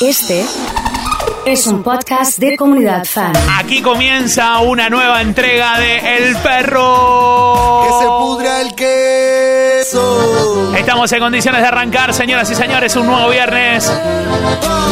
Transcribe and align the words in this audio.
Este 0.00 0.44
es 1.46 1.66
un 1.66 1.82
podcast 1.82 2.38
de 2.38 2.54
comunidad 2.56 3.04
fan. 3.06 3.32
Aquí 3.58 3.80
comienza 3.80 4.58
una 4.58 4.90
nueva 4.90 5.22
entrega 5.22 5.78
de 5.78 6.16
El 6.16 6.36
Perro. 6.36 7.82
Que 7.82 7.88
se 7.98 8.06
pudra 8.06 8.60
el 8.60 8.74
queso. 8.74 10.74
Estamos 10.76 11.10
en 11.12 11.20
condiciones 11.20 11.62
de 11.62 11.68
arrancar, 11.68 12.12
señoras 12.12 12.50
y 12.50 12.54
señores, 12.54 12.94
un 12.96 13.06
nuevo 13.06 13.30
viernes. 13.30 13.90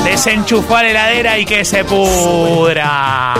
Desenchufar 0.04 0.86
heladera 0.86 1.36
y 1.38 1.44
que 1.44 1.66
se 1.66 1.84
pudra. 1.84 3.34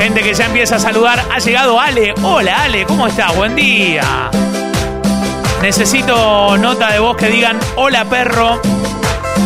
Gente 0.00 0.22
que 0.22 0.34
ya 0.34 0.46
empieza 0.46 0.74
a 0.76 0.80
saludar. 0.80 1.24
Ha 1.30 1.38
llegado 1.38 1.80
Ale. 1.80 2.14
Hola 2.20 2.64
Ale, 2.64 2.84
¿cómo 2.84 3.06
estás? 3.06 3.36
Buen 3.36 3.54
día. 3.54 4.28
Necesito 5.62 6.58
nota 6.58 6.90
de 6.90 6.98
voz 6.98 7.16
que 7.16 7.28
digan 7.28 7.56
hola 7.76 8.04
perro. 8.04 8.60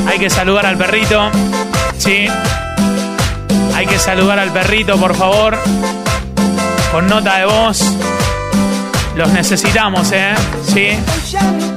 Hay 0.08 0.18
que 0.18 0.30
saludar 0.30 0.64
al 0.64 0.78
perrito. 0.78 1.30
Sí. 1.98 2.26
Hay 3.74 3.86
que 3.86 3.98
saludar 3.98 4.38
al 4.38 4.50
perrito, 4.50 4.96
por 4.96 5.14
favor. 5.14 5.58
Con 6.90 7.06
nota 7.06 7.36
de 7.36 7.44
voz. 7.44 7.82
Los 9.14 9.28
necesitamos, 9.28 10.10
¿eh? 10.12 10.34
Sí. 10.62 10.88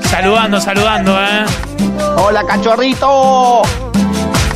Saludando, 0.10 0.62
saludando, 0.62 1.20
¿eh? 1.22 1.46
Hola, 2.16 2.46
cachorrito. 2.46 3.62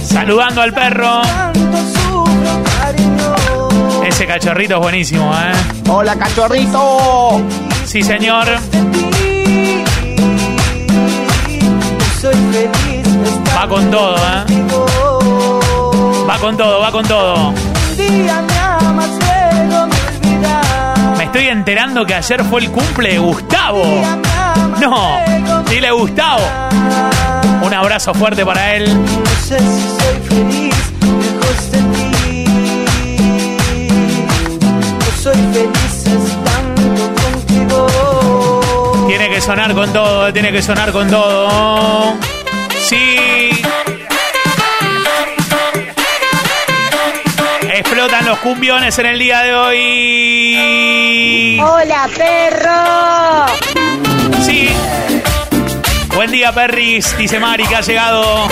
Saludando 0.02 0.62
al 0.62 0.74
perro. 0.74 1.22
Ese 4.06 4.26
cachorrito 4.26 4.76
es 4.76 4.80
buenísimo, 4.80 5.34
¿eh? 5.34 5.52
Hola, 5.90 6.16
cachorrito. 6.16 7.42
Sí, 7.86 8.02
señor. 8.02 8.48
Va 12.54 13.68
con 13.68 13.90
todo, 13.90 14.16
¿eh? 14.16 14.44
Va 16.30 16.38
con 16.38 16.56
todo, 16.56 16.80
va 16.80 16.92
con 16.92 17.04
todo. 17.08 17.54
Me 21.18 21.24
estoy 21.24 21.48
enterando 21.48 22.06
que 22.06 22.14
ayer 22.14 22.44
fue 22.44 22.62
el 22.62 22.70
cumple 22.70 23.14
de 23.14 23.18
Gustavo. 23.18 23.84
No, 24.80 25.18
dile 25.68 25.90
Gustavo. 25.92 26.44
Un 27.64 27.74
abrazo 27.74 28.14
fuerte 28.14 28.46
para 28.46 28.76
él. 28.76 28.86
Tiene 39.08 39.30
que 39.30 39.42
sonar 39.42 39.74
con 39.74 39.92
todo, 39.92 40.32
tiene 40.34 40.52
que 40.52 40.62
sonar 40.62 40.92
con 40.92 41.10
todo. 41.10 42.33
Sí. 42.84 43.52
Explotan 47.74 48.26
los 48.26 48.38
cumbiones 48.40 49.00
en 49.00 49.06
el 49.06 49.18
día 49.20 49.40
de 49.40 49.56
hoy. 49.56 51.60
Hola, 51.62 52.10
perro. 52.16 53.46
Sí. 54.44 54.70
Buen 56.14 56.30
día, 56.32 56.52
perris. 56.52 57.18
Dice 57.18 57.40
Mari 57.40 57.66
que 57.66 57.76
ha 57.78 57.82
llegado. 57.82 58.50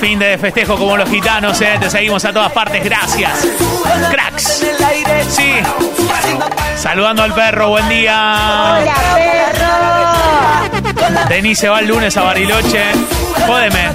Fin 0.00 0.18
de 0.20 0.38
festejo 0.38 0.76
como 0.76 0.96
los 0.96 1.10
gitanos, 1.10 1.60
¿eh? 1.60 1.76
Te 1.80 1.90
seguimos 1.90 2.24
a 2.24 2.32
todas 2.32 2.52
partes. 2.52 2.84
Gracias. 2.84 3.48
Cracks. 4.10 4.64
Sí. 5.28 5.54
Saludando 6.76 7.22
al 7.22 7.32
perro. 7.34 7.68
Buen 7.70 7.88
día. 7.88 8.76
Hola, 8.80 8.94
perro. 9.14 9.66
Denise 11.28 11.68
va 11.68 11.80
el 11.80 11.88
lunes 11.88 12.16
a 12.16 12.22
Bariloche. 12.22 12.82
Jódeme. 13.46 13.90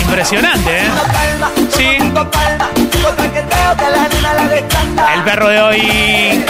Impresionante, 0.00 0.78
¿eh? 0.78 0.90
Sí. 1.70 1.96
El 5.14 5.22
perro 5.24 5.48
de 5.48 5.62
hoy. 5.62 6.44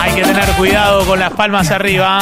Hay 0.00 0.12
que 0.14 0.22
tener 0.22 0.48
cuidado 0.52 1.04
con 1.06 1.18
las 1.18 1.32
palmas 1.32 1.70
arriba. 1.70 2.20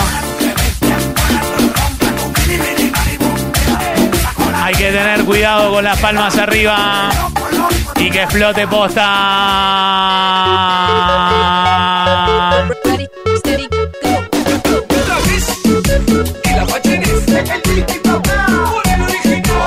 Hay 4.71 4.77
que 4.77 4.93
tener 4.93 5.25
cuidado 5.25 5.73
con 5.73 5.83
las 5.83 5.99
palmas 5.99 6.39
arriba. 6.39 7.11
Y 7.97 8.09
que 8.09 8.23
explote 8.23 8.69
posta. 8.69 9.03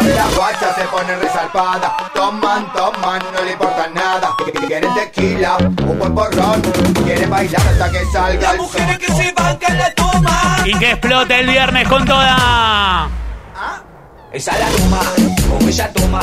La 0.06 0.28
guacha 0.38 0.74
se 0.74 0.84
pone 0.86 1.18
resalpada. 1.18 1.98
Toman, 2.16 2.72
toman, 2.72 3.22
no 3.34 3.44
le 3.44 3.52
importa 3.52 3.90
nada. 3.94 4.30
Quieren 4.68 4.94
tequila, 4.96 5.58
un 5.58 6.00
buen 6.00 6.16
porrón. 6.16 6.62
Quieren 7.04 7.30
bailar 7.30 7.62
hasta 7.62 7.92
que 7.92 8.06
salga 8.06 8.52
el 8.52 8.58
sol. 8.58 8.70
Y 10.64 10.74
que 10.80 10.92
explote 10.92 11.42
el 11.42 11.48
viernes 11.48 11.90
con 11.90 12.06
toda. 12.06 13.10
Esa 14.34 14.58
la 14.58 14.66
toma, 14.66 15.00
como 15.48 15.68
ella 15.70 15.92
toma. 15.94 16.20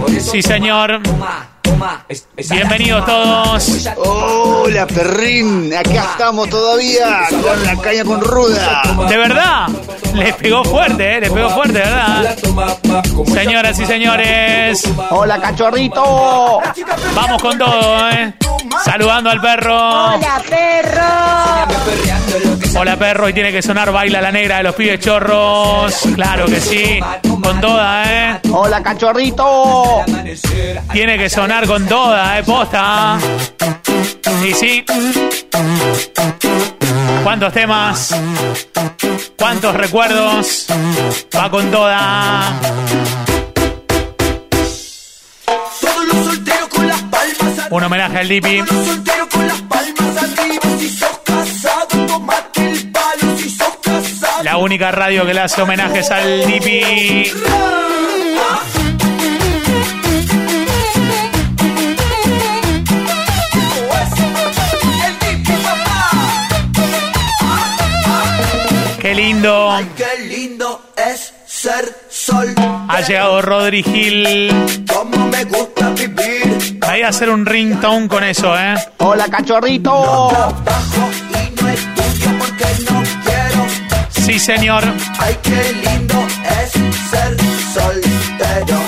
Por 0.00 0.10
eso 0.10 0.30
Sí, 0.32 0.40
toma, 0.40 0.54
señor. 0.54 1.02
Toma, 1.02 1.46
toma. 1.60 2.04
Es- 2.08 2.26
esa 2.36 2.54
la 2.54 2.60
Bienvenidos 2.60 3.04
todos. 3.04 3.88
Hola, 3.98 4.86
perrín. 4.86 5.72
Acá 5.76 6.06
estamos 6.12 6.48
todavía 6.48 7.20
con 7.30 7.64
la 7.66 7.76
caña 7.76 8.04
con 8.04 8.20
ruda. 8.22 8.82
De 9.08 9.16
verdad. 9.16 9.68
Le 10.14 10.32
pegó 10.32 10.64
fuerte, 10.64 11.16
¿eh? 11.18 11.20
Le 11.20 11.30
pegó 11.30 11.50
fuerte, 11.50 11.74
¿verdad? 11.80 12.34
Señoras 13.32 13.78
y 13.78 13.84
señores. 13.86 14.82
Hola, 15.10 15.38
cachorrito. 15.38 16.60
Vamos 17.14 17.42
con 17.42 17.58
todo, 17.58 18.08
¿eh? 18.10 18.34
Saludando 18.84 19.28
al 19.30 19.40
perro. 19.40 19.76
Hola, 20.14 20.42
perro. 20.48 21.79
Hola 22.80 22.96
perro, 22.96 23.28
y 23.28 23.34
tiene 23.34 23.52
que 23.52 23.60
sonar 23.60 23.92
Baila 23.92 24.22
la 24.22 24.32
Negra 24.32 24.56
de 24.56 24.62
los 24.62 24.74
pibes 24.74 25.00
chorros. 25.00 25.94
Claro 26.14 26.46
que 26.46 26.62
sí. 26.62 26.98
Con 27.42 27.60
toda, 27.60 28.04
¿eh? 28.10 28.40
Hola, 28.50 28.82
cachorrito. 28.82 30.02
Tiene 30.90 31.18
que 31.18 31.28
sonar 31.28 31.66
con 31.66 31.86
toda, 31.86 32.38
¿eh? 32.38 32.42
Posta. 32.42 33.18
Y 34.42 34.54
sí. 34.54 34.82
¿Cuántos 37.22 37.52
temas? 37.52 38.18
¿Cuántos 39.36 39.74
recuerdos? 39.74 40.66
Va 41.36 41.50
con 41.50 41.70
toda. 41.70 42.54
Todos 45.82 46.04
los 46.06 46.24
solteros 46.24 46.68
con 46.70 46.88
las 46.88 47.02
palmas 47.02 47.42
arriba. 47.42 47.68
Un 47.68 47.84
homenaje 47.84 48.18
al 48.20 48.28
Dipi. 48.28 48.62
La 54.42 54.56
única 54.56 54.90
radio 54.90 55.26
que 55.26 55.34
le 55.34 55.40
hace 55.40 55.62
homenajes 55.62 56.10
al 56.10 56.44
Dipi. 56.46 57.30
Qué 69.00 69.14
lindo. 69.14 69.78
Qué 69.96 70.24
lindo 70.26 70.82
es 70.96 71.32
ser 71.46 72.06
sol. 72.08 72.54
Ha 72.88 73.00
llegado 73.02 73.42
Rodri 73.42 73.82
Gil. 73.82 74.50
Como 74.92 75.28
me 75.28 75.44
gusta 75.44 75.90
vivir. 75.90 76.78
Voy 76.80 77.02
a 77.02 77.08
hacer 77.08 77.30
un 77.30 77.46
ringtone 77.46 78.08
con 78.08 78.24
eso, 78.24 78.58
¿eh? 78.58 78.74
Hola, 78.98 79.28
cachorrito. 79.28 79.90
No 79.90 81.29
Sí, 84.30 84.38
señor. 84.38 84.84
Ay, 85.18 85.36
qué 85.42 85.72
lindo 85.72 86.24
es 86.62 86.70
ser 86.70 87.36
soltero. 87.74 88.78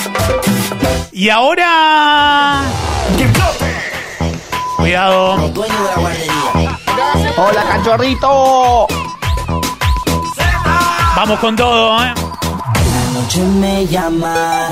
Y 1.11 1.29
ahora. 1.31 2.63
Cuidado. 4.77 5.53
Hola, 7.37 7.65
cachorrito. 7.65 8.87
Vamos 11.17 11.41
con 11.41 11.57
todo, 11.57 12.05
¿eh? 12.05 12.15
noche 13.13 13.41
me 13.41 13.85
llama, 13.89 14.69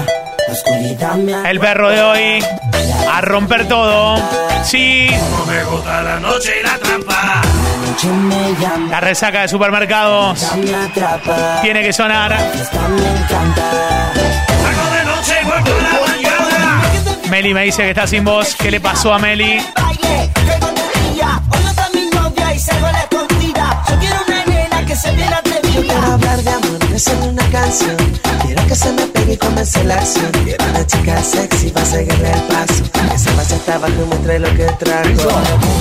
la 0.94 1.16
me 1.16 1.50
El 1.50 1.58
perro 1.58 1.90
de 1.90 2.00
hoy. 2.00 2.44
A 3.10 3.20
romper 3.22 3.66
todo. 3.66 4.22
Sí. 4.62 5.08
La 5.08 6.20
noche 6.20 6.52
me 6.62 6.88
llama, 6.88 7.59
la 8.88 9.00
resaca 9.00 9.42
de 9.42 9.48
supermercados 9.48 10.42
tiene 11.62 11.82
que 11.82 11.92
sonar. 11.92 12.34
Meli 17.28 17.52
me 17.52 17.64
dice 17.64 17.82
que 17.82 17.90
está 17.90 18.06
sin 18.06 18.24
voz. 18.24 18.54
¿Qué 18.54 18.70
le 18.70 18.80
pasó 18.80 19.12
a 19.12 19.18
Meli? 19.18 19.60
Quiero 28.42 28.66
que 28.66 28.74
se 28.74 28.92
me 28.92 29.02
pegue 29.02 29.32
y 29.34 29.36
comience 29.36 29.84
la 29.84 29.94
acción. 29.94 30.30
Quiero 30.44 30.64
una 30.64 30.86
chica 30.86 31.22
sexy 31.22 31.70
para 31.70 31.86
seguirle 31.86 32.30
el 32.30 32.42
paso. 32.42 32.84
Esa 33.14 33.32
bachata 33.34 33.74
abajo 33.74 33.92
y 34.02 34.06
muestre 34.06 34.38
lo 34.38 34.54
que 34.54 34.64
trajo. 34.78 35.28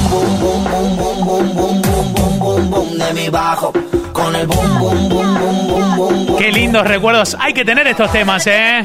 Boom, 0.10 0.40
boom, 0.40 0.40
boom, 0.40 0.98
boom, 0.98 1.26
boom, 1.26 1.26
boom, 1.26 1.82
boom, 1.82 2.14
boom, 2.14 2.40
boom, 2.40 2.70
boom, 2.70 2.98
de 2.98 3.14
mi 3.14 3.30
bajo. 3.30 3.72
Con 4.14 4.36
el 4.36 4.48
boom, 4.48 4.80
boom, 4.80 5.10
boom, 5.10 5.40
boom, 5.40 5.68
boom, 5.68 5.96
boom, 5.96 6.26
boom. 6.26 6.38
Qué 6.38 6.52
lindos 6.52 6.86
recuerdos. 6.86 7.36
Hay 7.40 7.54
que 7.54 7.64
tener 7.64 7.88
estos 7.88 8.12
temas, 8.12 8.46
¿eh? 8.48 8.84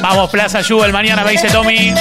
Vamos, 0.00 0.30
Plaza 0.30 0.60
Jubel, 0.62 0.92
mañana 0.92 1.24
me 1.24 1.32
dice 1.32 1.48
Tommy. 1.48 1.92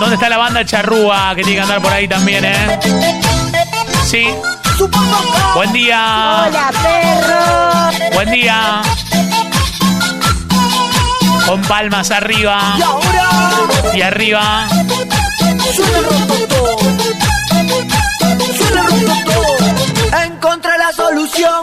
¿Dónde 0.00 0.16
está 0.16 0.28
la 0.28 0.36
banda 0.36 0.64
Charrúa 0.64 1.32
que 1.36 1.42
tiene 1.42 1.56
que 1.56 1.62
andar 1.62 1.80
por 1.80 1.92
ahí 1.92 2.08
también, 2.08 2.44
eh? 2.44 2.78
Sí. 4.04 4.26
Buen 5.54 5.72
día. 5.72 6.46
Hola, 6.46 6.70
perro. 6.82 8.14
Buen 8.14 8.30
día. 8.30 8.82
Con 11.46 11.62
palmas 11.62 12.10
arriba. 12.10 12.76
Y 13.94 14.02
arriba. 14.02 14.66
Encontré 20.24 20.72
la 20.78 20.92
solución 20.92 21.60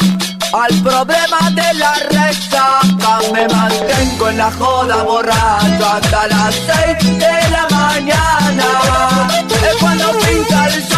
al 0.53 0.73
problema 0.81 1.49
de 1.51 1.73
la 1.73 1.93
resaca. 2.09 3.19
Me 3.33 3.47
mantengo 3.47 4.29
en 4.29 4.37
la 4.37 4.51
joda 4.51 5.03
borracho 5.03 5.85
hasta 5.85 6.27
las 6.27 6.55
6 6.99 7.19
de 7.19 7.49
la 7.49 7.67
mañana. 7.69 9.27
Es 9.69 9.75
cuando 9.79 10.11
pinta 10.19 10.67
el 10.67 10.90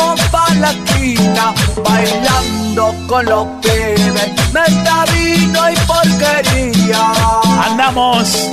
vamos 0.00 0.20
pa' 0.30 0.54
la 0.54 0.70
esquina 0.70 1.54
bailando 1.84 2.94
con 3.06 3.24
los 3.26 3.46
pibes. 3.62 4.30
Meta 4.52 5.04
vino 5.12 5.70
y 5.70 5.76
porquería. 5.86 7.12
Andamos. 7.66 8.50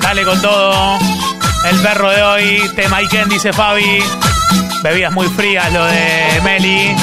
Dale 0.00 0.24
con 0.24 0.40
todo. 0.40 0.98
El 1.64 1.78
perro 1.80 2.10
de 2.10 2.22
hoy, 2.22 2.70
tema 2.74 2.98
Iken, 2.98 3.28
dice 3.28 3.52
Fabi. 3.52 4.02
Bebidas 4.82 5.12
muy 5.12 5.28
frías, 5.28 5.70
lo 5.72 5.84
de 5.84 6.40
Meli. 6.42 6.96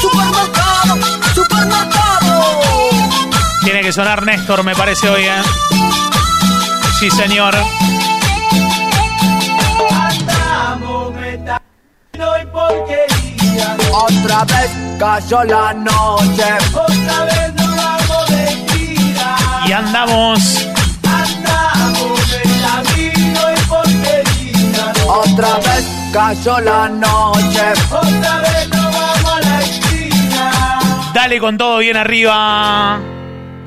Supermercado, 0.00 0.98
supermercado. 1.34 2.60
Tiene 3.62 3.82
que 3.82 3.92
sonar 3.92 4.24
Néstor, 4.24 4.64
me 4.64 4.74
parece 4.74 5.08
hoy, 5.08 5.22
¿eh? 5.22 5.42
Sí, 6.98 7.10
señor. 7.10 7.54
Otra 12.54 14.44
vez 14.44 14.70
cayó 14.98 15.44
la 15.44 15.72
noche. 15.74 16.44
Otra 16.72 17.24
vez 17.24 17.54
nos 17.54 17.76
vamos 17.76 18.30
de 18.30 18.46
gira. 18.68 19.36
Y 19.66 19.72
andamos. 19.72 20.68
Andamos 21.02 22.32
en 22.44 22.50
camino 22.62 23.40
y 23.50 23.60
porquería. 23.68 24.92
Otra 25.06 25.56
vez 25.56 25.84
cayó 26.12 26.60
la 26.60 26.88
noche. 26.88 27.72
Otra 27.90 28.40
vez 28.40 28.68
nos 28.68 28.84
vamos 28.84 29.32
a 29.32 29.40
la 29.40 29.60
esquina. 29.60 30.52
Dale 31.12 31.40
con 31.40 31.58
todo 31.58 31.78
bien 31.78 31.96
arriba. 31.96 33.00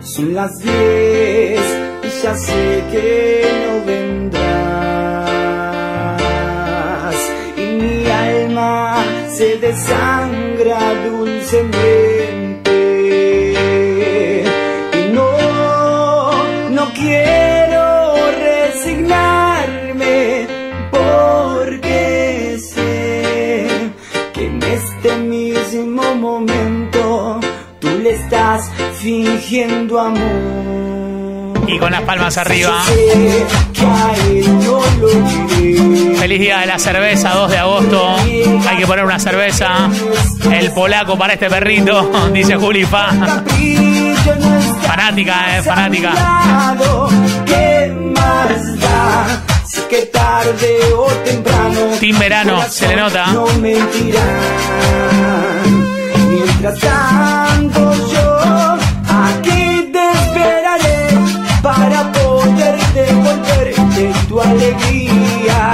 Son 0.02 0.34
las 0.34 0.58
10 0.60 1.62
y 2.04 2.24
ya 2.24 2.38
sé 2.38 2.84
que 2.92 3.66
no 3.68 3.86
vendrás. 3.86 4.17
Se 9.38 9.58
desangra 9.58 10.80
dulcemente. 11.06 12.74
Y 15.00 15.14
no, 15.14 15.30
no 16.72 16.92
quiero 16.96 18.16
resignarme 18.50 20.48
porque 20.90 22.58
sé 22.60 23.68
que 24.34 24.46
en 24.46 24.64
este 24.64 25.18
mismo 25.18 26.16
momento 26.16 27.40
tú 27.80 27.90
le 28.02 28.14
estás 28.14 28.72
fingiendo 28.96 30.00
amor. 30.00 30.87
Y 31.68 31.78
con 31.78 31.92
las 31.92 32.02
palmas 32.02 32.38
arriba. 32.38 32.84
Feliz 36.20 36.40
día 36.40 36.60
de 36.60 36.66
la 36.66 36.80
cerveza, 36.80 37.34
2 37.34 37.52
de 37.52 37.58
agosto. 37.58 38.16
Hay 38.18 38.78
que 38.78 38.88
poner 38.88 39.06
una 39.06 39.20
cerveza. 39.20 39.90
El 40.52 40.72
polaco 40.72 41.18
para 41.18 41.34
este 41.34 41.50
perrito, 41.50 42.30
dice 42.34 42.56
Julifa. 42.56 43.10
Fanática, 44.82 45.58
eh, 45.58 45.64
fanática. 45.64 46.14
que. 49.90 50.12
Team 52.00 52.20
verano, 52.20 52.62
se 52.70 52.88
le 52.88 52.96
nota. 52.96 53.26
Mientras 56.30 56.80
tanto 56.80 57.94
alegría. 64.58 65.72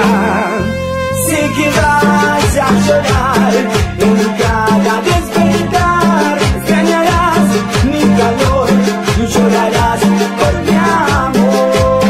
Sé 1.27 1.51
que 1.55 1.67
vas 1.69 2.57
a 2.57 2.69
llorar 2.85 3.53
en 3.99 4.15
cada 4.41 4.95
despertar. 5.01 6.37
Extrañarás 6.57 7.47
mi 7.85 8.01
calor, 8.19 8.69
llorarás 9.33 10.01
por 10.39 10.53
mi 10.65 10.75
amor. 10.75 12.01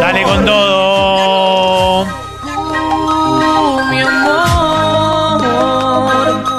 Dale 0.00 0.22
con 0.22 0.44
todo. 0.44 2.06
mi 3.90 4.00
amor, 4.00 5.44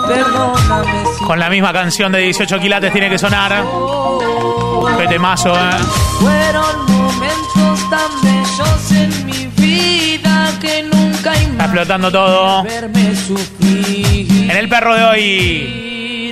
perdóname 0.08 1.00
si 1.18 1.24
Con 1.24 1.40
la 1.40 1.50
misma 1.50 1.72
canción 1.72 2.12
de 2.12 2.20
18 2.20 2.60
quilates 2.60 2.92
tiene 2.92 3.10
que 3.10 3.18
sonar. 3.20 3.64
Qué 4.98 5.08
temazo, 5.08 5.54
eh. 5.54 5.78
fueron 6.20 7.05
explotando 11.75 12.10
todo. 12.10 12.65
En 13.62 14.51
el 14.51 14.70
perro 14.70 14.96
de 14.96 15.03
hoy. 15.03 16.32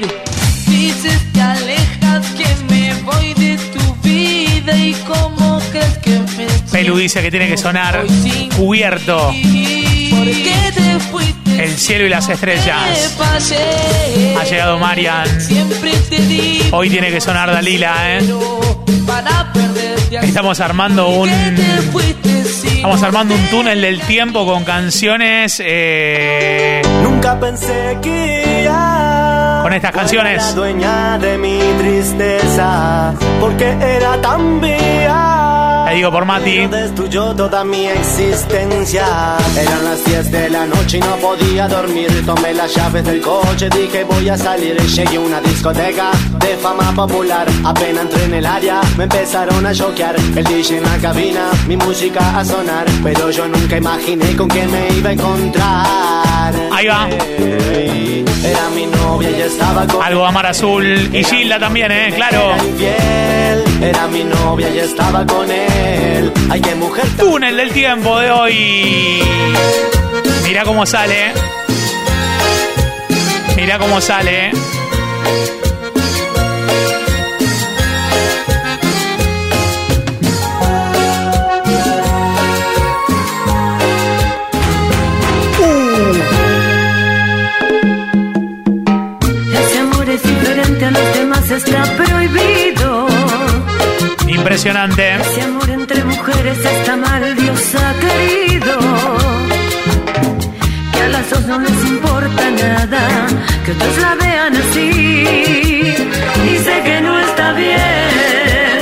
Dices 0.67 1.19
te 1.33 1.41
alejas 1.41 2.27
que 2.37 2.45
me 2.69 2.93
voy 3.01 3.33
de 3.33 3.57
tu 3.57 3.95
vida 4.07 4.73
y 4.77 4.93
cómo 5.05 5.59
crees 5.71 5.97
que 5.97 6.19
me 6.37 6.47
Pelu 6.71 6.95
dice 6.97 7.21
que 7.21 7.29
tiene 7.29 7.49
que 7.49 7.57
sonar 7.57 8.05
cubierto. 8.55 9.33
El 11.57 11.77
cielo 11.77 12.05
y 12.05 12.09
las 12.09 12.29
estrellas. 12.29 13.17
Ha 14.39 14.43
llegado 14.45 14.79
Marian. 14.79 15.27
Hoy 16.71 16.89
tiene 16.89 17.11
que 17.11 17.19
sonar 17.19 17.51
Dalila, 17.51 18.17
eh. 18.17 18.33
Estamos 20.21 20.61
armando 20.61 21.09
un. 21.09 21.29
Estamos 22.83 23.01
armando 23.01 23.33
un 23.33 23.47
túnel 23.47 23.79
del 23.81 24.01
tiempo 24.01 24.45
con 24.45 24.65
canciones. 24.65 25.61
eh, 25.65 26.81
Nunca 27.01 27.39
pensé 27.39 27.97
que 28.01 28.61
ya 28.65 29.59
Con 29.63 29.71
estas 29.71 29.91
canciones. 29.91 30.43
la 30.43 30.51
dueña 30.51 31.17
de 31.17 31.37
mi 31.37 31.59
tristeza, 31.79 33.13
porque 33.39 33.69
era 33.79 34.19
tan 34.21 34.59
bella. 34.59 35.42
Digo 35.93 36.11
por 36.11 36.25
Mati. 36.25 36.65
Destruyó 36.67 37.35
toda 37.35 37.63
mi 37.63 37.85
existencia. 37.85 39.05
Eran 39.55 39.85
las 39.85 40.03
10 40.03 40.31
de 40.31 40.49
la 40.49 40.65
noche 40.65 40.97
y 40.97 40.99
no 41.01 41.15
podía 41.17 41.67
dormir. 41.67 42.09
Tomé 42.25 42.53
las 42.53 42.73
llaves 42.73 43.05
del 43.05 43.21
coche, 43.21 43.69
dije 43.69 44.03
voy 44.03 44.27
a 44.27 44.35
salir. 44.35 44.75
Llegué 44.81 45.17
a 45.17 45.19
una 45.19 45.39
discoteca 45.41 46.11
de 46.39 46.57
fama 46.57 46.91
popular. 46.95 47.47
Apenas 47.63 48.05
entré 48.05 48.23
en 48.25 48.33
el 48.33 48.45
área, 48.45 48.81
me 48.97 49.03
empezaron 49.03 49.65
a 49.65 49.73
choquear. 49.73 50.15
El 50.35 50.43
DJ 50.43 50.77
en 50.77 50.83
la 50.83 50.97
cabina, 50.97 51.51
mi 51.67 51.77
música 51.77 52.39
a 52.39 52.43
sonar. 52.43 52.85
Pero 53.03 53.29
yo 53.29 53.47
nunca 53.47 53.77
imaginé 53.77 54.35
con 54.35 54.47
qué 54.47 54.65
me 54.65 54.89
iba 54.97 55.09
a 55.09 55.13
encontrar. 55.13 56.53
Ahí 56.71 56.87
va. 56.87 57.07
Era 58.43 58.69
mi 58.75 58.85
novia 58.87 59.29
y 59.29 59.41
estaba 59.41 59.87
con 59.87 60.03
Algo 60.03 60.25
Amar 60.25 60.47
Azul. 60.47 61.09
Y 61.13 61.23
Gilda 61.23 61.59
también, 61.59 61.91
eh, 61.91 62.11
claro. 62.15 62.55
Era 62.55 62.65
infiel, 62.65 63.62
era 63.81 64.07
mi 64.07 64.23
novia 64.23 64.69
y 64.69 64.79
estaba 64.79 65.25
con 65.25 65.49
él. 65.51 66.31
Ay, 66.49 66.61
qué 66.61 66.75
mujer 66.75 67.05
Túnel 67.17 67.57
del 67.57 67.71
tiempo 67.71 68.19
de 68.19 68.31
hoy. 68.31 69.23
Mira 70.43 70.63
cómo 70.63 70.85
sale. 70.85 71.29
eh. 71.29 71.33
Mira 73.55 73.77
cómo 73.77 74.01
sale. 74.01 74.51
Impresionante. 94.53 95.15
Ese 95.15 95.41
amor 95.41 95.67
entre 95.67 96.03
mujeres 96.03 96.59
está 96.63 96.95
mal, 96.95 97.35
Dios 97.35 97.73
ha 97.73 97.93
querido. 97.99 98.77
Que 100.91 101.01
a 101.01 101.07
las 101.09 101.27
dos 101.31 101.41
no 101.47 101.57
les 101.57 101.85
importa 101.87 102.51
nada, 102.51 103.25
que 103.65 103.71
otros 103.71 103.97
la 103.97 104.13
vean 104.13 104.55
así. 104.55 105.95
Sé 106.65 106.81
que 106.83 107.01
no 107.01 107.19
está 107.19 107.53
bien, 107.53 108.79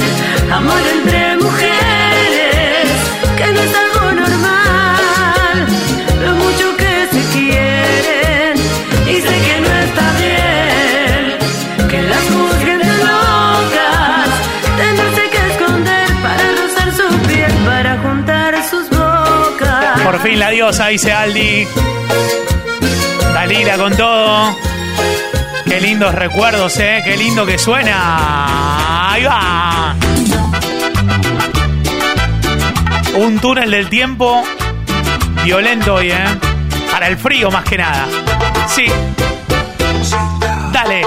amor 0.51 0.81
entre 0.93 1.20
la 20.41 20.49
diosa, 20.49 20.87
dice 20.87 21.13
Aldi. 21.13 21.67
Dalila 23.31 23.77
con 23.77 23.95
todo. 23.95 24.57
Qué 25.65 25.79
lindos 25.79 26.15
recuerdos, 26.15 26.79
¿eh? 26.79 27.03
Qué 27.05 27.15
lindo 27.15 27.45
que 27.45 27.59
suena. 27.59 29.11
Ahí 29.11 29.23
va. 29.23 29.95
Un 33.17 33.37
túnel 33.37 33.69
del 33.69 33.87
tiempo 33.87 34.43
violento 35.43 35.93
hoy, 35.93 36.09
¿eh? 36.09 36.25
Para 36.91 37.07
el 37.07 37.17
frío 37.17 37.51
más 37.51 37.63
que 37.63 37.77
nada. 37.77 38.07
Sí. 38.67 38.87
Dale. 40.71 41.01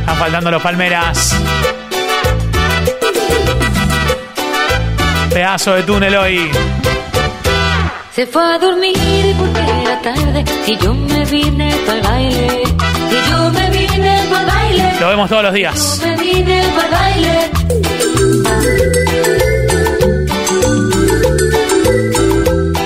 Están 0.00 0.16
faltando 0.18 0.50
los 0.50 0.62
palmeras. 0.62 1.40
Pedazo 5.30 5.74
de 5.74 5.82
túnel 5.84 6.16
hoy. 6.16 6.50
Se 8.12 8.26
fue 8.26 8.42
a 8.42 8.58
dormir 8.58 8.96
porque 9.38 9.60
era 9.60 10.02
tarde 10.02 10.44
y 10.66 10.76
yo 10.76 10.92
me 10.92 11.24
vine 11.24 11.72
para 11.86 11.98
el 11.98 12.02
baile. 12.02 12.62
Y 13.10 13.30
yo 13.30 13.50
me 13.50 13.70
vine 13.70 14.22
para 14.28 14.40
el 14.40 14.46
baile. 14.46 15.00
Lo 15.00 15.08
vemos 15.08 15.30
todos 15.30 15.42
los 15.44 15.54
días. 15.54 16.00
Me 16.04 16.16
vine 16.16 16.64
para 16.74 16.86
el 16.86 17.22
baile. 17.22 17.50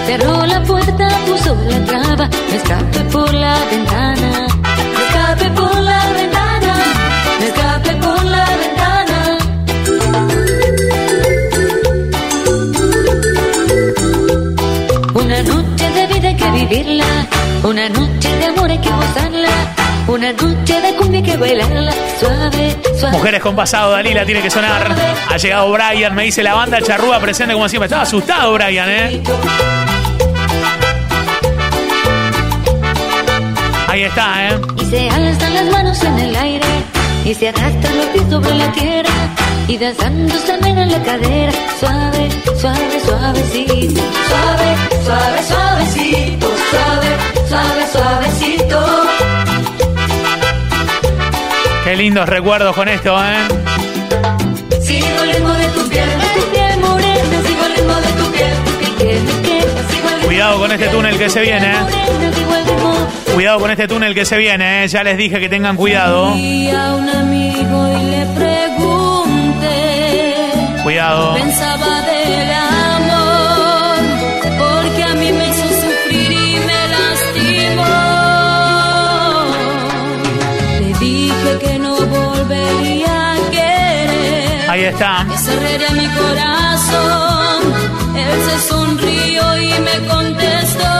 Cerró 0.06 0.46
la 0.46 0.62
puerta, 0.62 1.08
puso 1.26 1.56
la 1.70 1.84
traba, 1.86 2.28
me 2.50 2.56
escapé 2.56 3.00
por 3.10 3.32
la 3.32 3.58
ventana. 3.70 4.46
Me 4.62 5.04
escapé 5.06 5.50
por 5.50 5.83
vivirla, 16.66 17.26
una 17.62 17.88
noche 17.88 18.36
de 18.36 18.44
amor 18.46 18.70
hay 18.70 18.78
que 18.78 18.90
gozarla, 18.90 19.48
una 20.06 20.32
noche 20.32 20.80
de 20.80 20.94
cumbia 20.96 21.20
hay 21.20 21.26
que 21.26 21.36
bailarla, 21.36 21.92
suave, 22.18 22.76
suave. 22.98 23.16
Mujeres 23.16 23.40
con 23.42 23.56
pasado, 23.56 23.92
Dalila 23.92 24.24
tiene 24.24 24.40
que 24.40 24.50
sonar. 24.50 24.94
Ha 25.30 25.36
llegado 25.36 25.72
Brian, 25.72 26.14
me 26.14 26.24
dice 26.24 26.42
la 26.42 26.54
banda 26.54 26.80
charrúa 26.80 27.20
presente 27.20 27.54
como 27.54 27.68
siempre. 27.68 27.86
Estaba 27.86 28.02
asustado 28.02 28.52
Brian, 28.54 28.88
¿eh? 28.88 29.22
Ahí 33.88 34.02
está, 34.02 34.48
¿eh? 34.48 34.60
Y 34.80 34.84
se 34.86 35.08
alzan 35.10 35.54
las 35.54 35.66
manos 35.70 36.02
en 36.02 36.18
el 36.18 36.36
aire 36.36 36.66
y 37.24 37.34
se 37.34 37.48
arrastran 37.48 37.96
los 37.96 38.06
pies 38.06 38.24
sobre 38.28 38.54
la 38.54 38.72
tierra 38.72 39.10
y 39.68 39.78
danzando 39.78 40.34
se 40.34 40.54
en 40.54 40.92
la 40.92 41.02
cadera, 41.02 41.52
suave, 41.80 42.28
suave, 42.60 43.00
suavecito, 43.04 44.02
suave, 44.28 44.76
suave, 45.04 45.42
suavecito, 45.48 46.53
suave, 46.74 47.08
suave, 47.48 47.86
suavecito. 47.92 48.80
Qué 51.84 51.96
lindos 51.96 52.28
recuerdos 52.28 52.74
con 52.74 52.88
esto, 52.88 53.16
¿eh? 53.22 53.48
Sigo 54.82 55.06
el 55.22 55.32
ritmo 55.34 55.52
de 55.52 55.66
tu 55.68 55.88
piel, 55.88 56.08
de 56.08 56.40
tu 56.40 56.46
piel 56.50 56.80
morena, 56.80 57.42
sigo 57.46 57.64
el 57.66 57.74
ritmo 57.74 57.94
de 57.94 58.12
tu 58.12 58.32
piel, 58.32 58.54
tu 58.64 58.70
piel 59.02 59.20
que 59.42 60.26
Cuidado 60.26 60.58
con 60.58 60.72
este 60.72 60.88
túnel 60.88 61.18
que 61.18 61.30
se 61.30 61.40
viene, 61.42 61.72
¿eh? 61.72 61.78
Cuidado 63.34 63.60
con 63.60 63.70
este 63.70 63.86
túnel 63.86 64.14
que 64.14 64.24
se 64.24 64.36
viene, 64.38 64.84
¿eh? 64.84 64.88
Ya 64.88 65.04
les 65.04 65.16
dije 65.16 65.38
que 65.38 65.48
tengan 65.48 65.76
cuidado. 65.76 66.34
Cuidado. 70.82 71.34
Ahí 84.84 84.90
está. 84.90 85.26
Cerraría 85.38 85.90
mi 85.92 86.06
corazón. 86.08 87.72
Él 88.16 88.38
se 88.46 88.68
sonrió 88.68 89.58
y 89.58 89.72
me 89.80 90.06
contestó. 90.06 90.94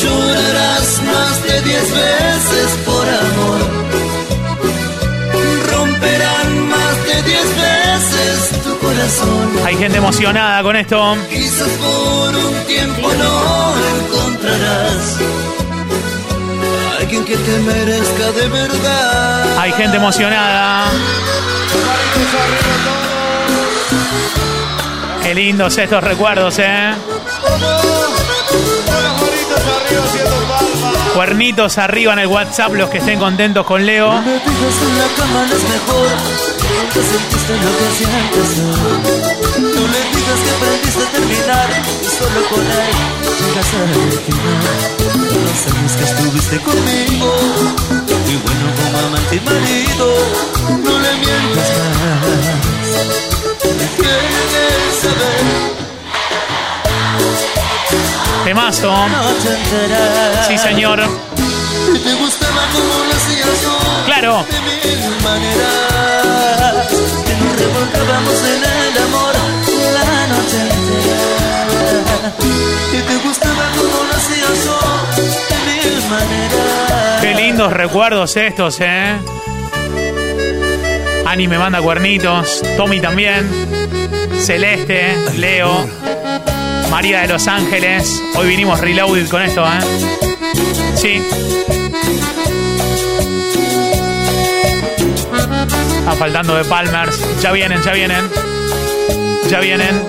Llorarás 0.00 1.02
más 1.12 1.42
de 1.42 1.60
diez 1.60 1.90
veces 1.90 2.70
por 2.86 3.06
amor. 3.06 3.60
Romperán 5.72 6.68
más 6.70 7.04
de 7.04 7.22
diez 7.22 7.48
veces 7.66 8.62
tu 8.64 8.78
corazón. 8.78 9.66
Hay 9.66 9.76
gente 9.76 9.98
emocionada 9.98 10.62
con 10.62 10.74
esto. 10.74 11.18
Quizás 11.28 11.68
por 11.68 12.34
un 12.34 12.54
tiempo 12.66 13.12
no 13.12 13.74
encontrarás 13.98 15.18
alguien 17.16 17.24
que 17.24 17.36
te 17.36 17.58
merezca 17.60 18.32
de 18.32 18.48
verdad. 18.48 19.58
Hay 19.58 19.72
gente 19.72 19.96
emocionada. 19.96 20.90
Qué 25.22 25.34
lindos 25.34 25.78
estos 25.78 26.02
recuerdos, 26.04 26.58
¿eh? 26.58 26.92
Cuernitos 31.14 31.78
arriba 31.78 32.12
en 32.12 32.18
el 32.20 32.26
WhatsApp 32.26 32.74
los 32.74 32.90
que 32.90 32.98
estén 32.98 33.18
contentos 33.18 33.64
con 33.64 33.84
Leo. 33.84 34.12
No 34.12 34.22
años 45.66 45.92
que 45.92 46.04
estuviste 46.04 46.60
conmigo 46.60 47.34
y 48.28 48.36
bueno 48.36 48.66
como 48.76 48.98
amante 49.06 49.36
y 49.36 49.40
marido, 49.40 50.06
no 50.84 50.98
le 50.98 51.12
mientas 51.14 51.68
más. 51.78 52.26
Quieres 53.96 54.94
saber, 55.02 55.44
Temazo. 58.44 58.94
Sí, 60.46 60.58
señor. 60.58 60.98
Te 61.00 62.14
gustaba 62.14 62.62
como 62.72 62.94
lo 63.04 63.14
hacías 63.14 63.62
yo. 63.62 63.74
Claro. 64.06 64.44
de 64.50 64.60
mil 64.60 65.00
maneras 65.22 66.86
que 67.26 67.34
nos 67.42 67.52
revolcábamos 67.58 68.38
en 68.52 68.62
el 68.64 69.02
amor 69.02 69.34
la 69.94 70.26
noche 70.28 70.58
entera 70.60 71.36
y 72.92 73.00
te 73.02 73.16
gustaba 73.26 73.64
como 73.76 74.04
lo 74.04 74.14
hacía 74.16 74.48
yo 74.64 75.15
Qué 77.20 77.34
lindos 77.34 77.72
recuerdos 77.72 78.36
estos, 78.36 78.78
¿eh? 78.80 79.16
Ani 81.26 81.48
me 81.48 81.58
manda 81.58 81.80
cuernitos. 81.80 82.62
Tommy 82.76 83.00
también. 83.00 83.48
Celeste, 84.38 85.16
Leo. 85.36 85.88
María 86.90 87.22
de 87.22 87.28
Los 87.28 87.48
Ángeles. 87.48 88.22
Hoy 88.36 88.48
vinimos 88.48 88.80
reloaded 88.80 89.28
con 89.28 89.42
esto, 89.42 89.64
¿eh? 89.66 89.80
Sí. 90.94 91.22
Está 95.98 96.12
faltando 96.12 96.54
de 96.54 96.64
Palmers. 96.64 97.20
Ya 97.42 97.52
vienen, 97.52 97.82
ya 97.82 97.92
vienen. 97.92 98.30
Ya 99.50 99.60
vienen. 99.60 100.02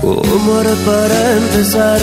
¿Cómo 0.00 0.60
hará 0.60 0.74
para 0.86 1.32
empezar 1.32 2.00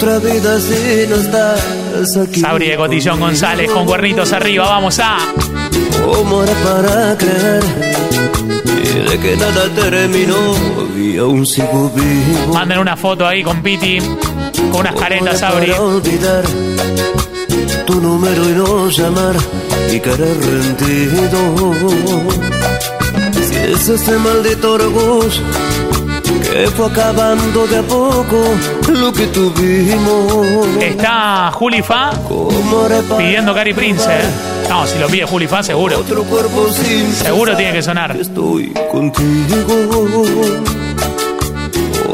otra 0.00 0.18
vida 0.18 0.58
si 0.58 1.06
no 1.08 1.16
estás 1.16 2.16
aquí? 2.16 2.40
Sabri 2.40 2.68
de 2.68 2.76
Cotillón 2.76 3.20
González 3.20 3.70
con 3.70 3.84
cuernitos 3.84 4.32
arriba. 4.32 4.66
Vamos 4.66 4.98
a. 4.98 5.18
¿Cómo 6.02 6.42
para 6.64 7.18
creer 7.18 7.62
de 9.10 9.18
que 9.18 9.36
nada 9.36 9.68
terminó 9.74 10.54
y 10.96 11.18
aún 11.18 11.44
sigo 11.44 11.90
vivo? 11.94 12.54
Manden 12.54 12.78
una 12.78 12.96
foto 12.96 13.26
ahí 13.26 13.42
con 13.42 13.62
Piti. 13.62 13.98
Con 14.72 14.80
unas 14.80 14.94
caretas, 14.94 15.40
Sabri. 15.40 15.70
Para 15.70 15.82
olvidar 15.82 16.44
tu 17.86 18.00
número 18.00 18.48
y 18.48 18.52
no 18.52 18.88
llamar 18.88 19.36
y 19.92 20.00
querer 20.00 20.36
rendido. 20.40 21.74
Si 23.34 23.54
es 23.54 23.88
ese 23.88 24.16
maldito 24.16 24.72
orgullo 24.72 25.42
que 26.52 26.66
fue 26.68 26.86
acabando 26.86 27.66
de 27.66 27.78
a 27.78 27.82
poco 27.82 28.44
lo 28.88 29.12
que 29.12 29.26
tuvimos. 29.28 30.66
Está 30.80 31.50
Juli 31.52 31.82
Fa 31.82 32.10
pidiendo 33.16 33.54
Cari 33.54 33.72
Prince. 33.74 34.04
¿eh? 34.08 34.68
No, 34.68 34.86
si 34.86 34.98
lo 34.98 35.06
pide 35.08 35.24
Juli 35.24 35.46
Fa, 35.46 35.62
seguro. 35.62 35.98
Otro 36.00 36.22
cuerpo 36.24 36.68
sin 36.70 37.12
Seguro 37.12 37.56
tiene 37.56 37.72
que 37.72 37.82
sonar. 37.82 38.16
Estoy 38.16 38.72
contigo. 38.90 40.26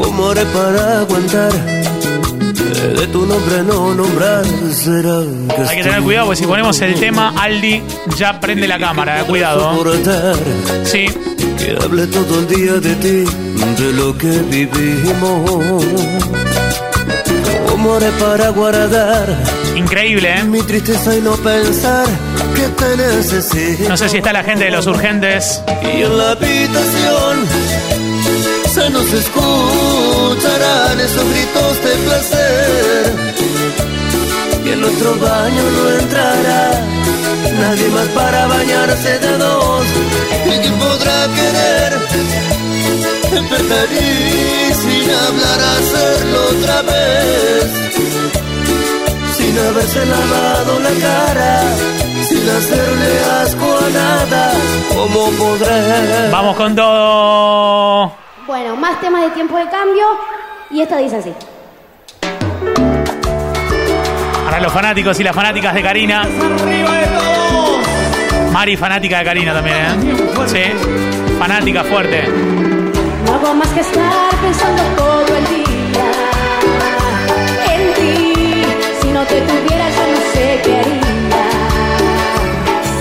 ¿Cómo 0.01 0.29
haré 0.29 0.45
para 0.45 0.99
aguantar? 1.01 1.51
Que 1.51 2.87
De 2.99 3.07
tu 3.07 3.25
nombre 3.25 3.63
no 3.63 3.93
nombrar 3.93 4.43
será 4.71 5.21
que 5.55 5.61
Hay 5.69 5.77
que 5.77 5.83
tener 5.83 6.01
cuidado 6.01 6.27
porque 6.27 6.41
si 6.41 6.47
ponemos 6.47 6.79
el 6.81 6.95
tema, 6.99 7.33
Aldi 7.37 7.81
ya 8.17 8.39
prende 8.39 8.67
la 8.67 8.77
cámara. 8.79 9.21
eh, 9.21 9.23
Cuidado. 9.25 9.71
Sí. 10.83 11.05
que 11.57 11.77
hable 11.83 12.07
todo 12.07 12.39
el 12.39 12.47
día 12.47 12.73
de 12.73 12.95
ti, 12.95 13.23
de 13.75 13.93
lo 13.93 14.17
que 14.17 14.27
vivimos. 14.49 15.83
¿Cómo 17.69 17.95
haré 17.95 18.09
para 18.19 18.49
guardar 18.49 19.35
Increíble, 19.75 20.33
¿eh? 20.35 20.43
mi 20.43 20.61
tristeza 20.63 21.15
y 21.15 21.21
no 21.21 21.33
pensar 21.37 22.07
que 22.55 22.63
te 22.69 22.97
necesito? 22.97 23.89
No 23.89 23.97
sé 23.97 24.09
si 24.09 24.17
está 24.17 24.33
la 24.33 24.43
gente 24.43 24.65
de 24.65 24.71
los 24.71 24.87
urgentes. 24.87 25.61
Y 25.83 26.01
en 26.01 26.17
la 26.17 26.31
habitación 26.31 27.45
se 28.73 28.89
nos 28.89 29.13
escucharán 29.13 30.99
esos 30.99 31.23
gritos 31.29 31.83
de 31.83 31.95
placer. 32.05 33.13
Y 34.65 34.69
en 34.69 34.81
nuestro 34.81 35.15
baño 35.15 35.63
no 35.71 35.99
entrará 35.99 36.71
nadie 37.59 37.87
más 37.89 38.07
para 38.09 38.47
bañarse 38.47 39.19
de 39.19 39.37
dos. 39.37 39.85
¿Y 40.45 40.59
hablar 45.27 45.59
hacerlo 45.59 46.39
otra 46.51 46.81
vez? 46.83 47.91
Sin 49.35 49.57
haberse 49.59 50.05
lavado 50.05 50.79
la 50.79 50.89
cara, 50.89 51.61
sin 52.27 52.49
hacerle 52.49 53.19
asco 53.41 53.77
a 53.77 53.89
nada, 53.89 54.53
¿cómo 54.89 55.29
podré? 55.31 56.29
Vamos 56.31 56.55
con 56.55 56.75
todo. 56.75 58.11
Bueno, 58.47 58.75
más 58.77 58.99
temas 59.01 59.21
de 59.23 59.29
tiempo 59.31 59.57
de 59.57 59.69
cambio. 59.69 60.05
Y 60.69 60.81
esta 60.81 60.97
dice 60.97 61.17
así. 61.17 61.33
Para 64.45 64.59
los 64.59 64.71
fanáticos 64.71 65.19
y 65.19 65.23
las 65.23 65.35
fanáticas 65.35 65.73
de 65.73 65.81
Karina. 65.81 66.27
Mari, 68.51 68.77
fanática 68.77 69.19
de 69.19 69.25
Karina 69.25 69.53
también, 69.53 69.77
¿eh? 69.77 70.47
Sí. 70.47 71.37
Fanática 71.37 71.83
fuerte. 71.83 72.56
Hago 73.39 73.53
más 73.53 73.67
que 73.67 73.81
estar 73.81 74.35
pensando 74.41 74.81
todo 74.95 75.35
el 75.37 75.45
día 75.45 76.09
en 77.71 77.93
ti. 77.93 78.63
Si 78.99 79.07
no 79.09 79.23
te 79.25 79.41
tuviera, 79.41 79.89
yo 79.91 80.03
no 80.13 80.19
sé 80.33 80.61
qué 80.63 80.79
haría. 80.79 81.45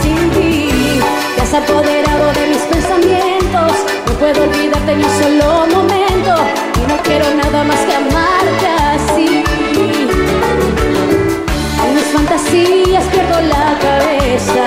Sin 0.02 0.30
ti, 0.32 1.00
te 1.36 1.40
has 1.40 1.54
apoderado 1.54 2.32
de 2.34 2.46
mis 2.48 2.62
pensamientos. 2.74 3.72
No 4.06 4.12
puedo 4.20 4.42
olvidarte 4.42 4.96
ni 4.96 5.04
un 5.04 5.10
solo 5.22 5.66
momento. 5.74 6.34
Y 6.82 6.86
no 6.86 6.96
quiero 7.02 7.32
nada 7.34 7.64
más 7.64 7.80
que 7.86 7.94
amarte 7.94 8.66
así. 8.92 9.42
En 11.82 11.94
mis 11.94 12.08
fantasías 12.12 13.04
pierdo 13.04 13.40
la 13.40 13.78
cabeza 13.86 14.66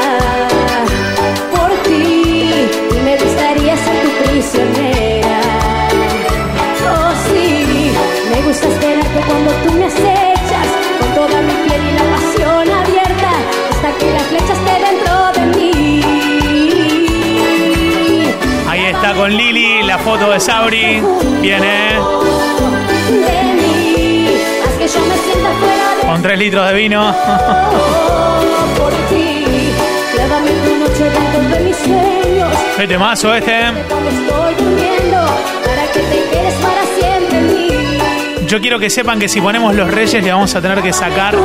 por 1.52 1.70
ti 1.84 2.54
y 2.92 3.00
me 3.06 3.18
gustaría 3.18 3.78
ser 3.78 4.02
tu 4.02 4.10
prisionera. 4.24 5.09
La 20.00 20.06
foto 20.06 20.30
de 20.32 20.40
Sabri. 20.40 21.04
Viene 21.42 21.68
de 21.68 22.00
con 26.06 26.22
3 26.22 26.40
litros 26.40 26.68
de 26.68 26.74
vino. 26.74 27.14
Qué 32.78 32.88
temazo 32.88 33.36
este. 33.36 33.72
Mí. 37.42 37.98
Yo 38.48 38.62
quiero 38.62 38.80
que 38.80 38.90
sepan 38.90 39.20
que 39.20 39.28
si 39.28 39.42
ponemos 39.42 39.76
los 39.76 39.92
reyes 39.92 40.24
le 40.24 40.32
vamos 40.32 40.56
a 40.56 40.62
tener 40.62 40.82
que 40.82 40.94
sacar 40.94 41.36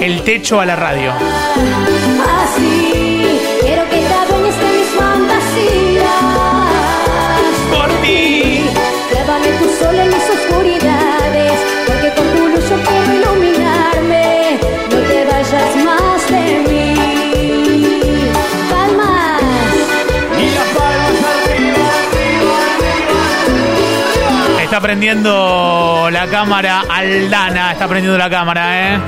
el 0.00 0.22
techo 0.22 0.60
a 0.60 0.66
la 0.66 0.76
radio. 0.76 1.12
Así, 2.42 2.97
Llévame 9.78 9.84
tu 9.84 9.84
sol 9.84 9.94
en 9.94 10.08
mis 10.08 10.30
oscuridades, 10.30 11.52
porque 11.86 12.12
con 12.14 12.26
tu 12.36 12.48
luz 12.48 12.68
yo 12.68 12.76
quiero 12.76 13.14
iluminarme. 13.14 14.58
No 14.90 14.98
te 15.08 15.24
vayas 15.24 15.76
más 15.84 16.30
de 16.30 16.44
mí. 16.68 16.94
Palmas. 18.70 19.42
Está 24.62 24.80
prendiendo 24.80 26.08
la 26.10 26.26
cámara 26.26 26.82
Aldana. 26.88 27.72
Está 27.72 27.88
prendiendo 27.88 28.18
la 28.18 28.30
cámara, 28.30 28.94
¿eh? 28.94 28.98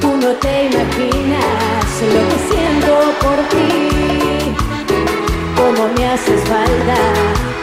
Tú 0.00 0.16
no 0.16 0.30
te 0.32 0.64
imaginas 0.66 1.88
lo 2.02 2.28
que 2.28 2.38
siento 2.54 3.14
por 3.20 3.36
ti. 3.48 3.77
Me 5.78 6.08
haces 6.08 6.40
falta, 6.48 6.96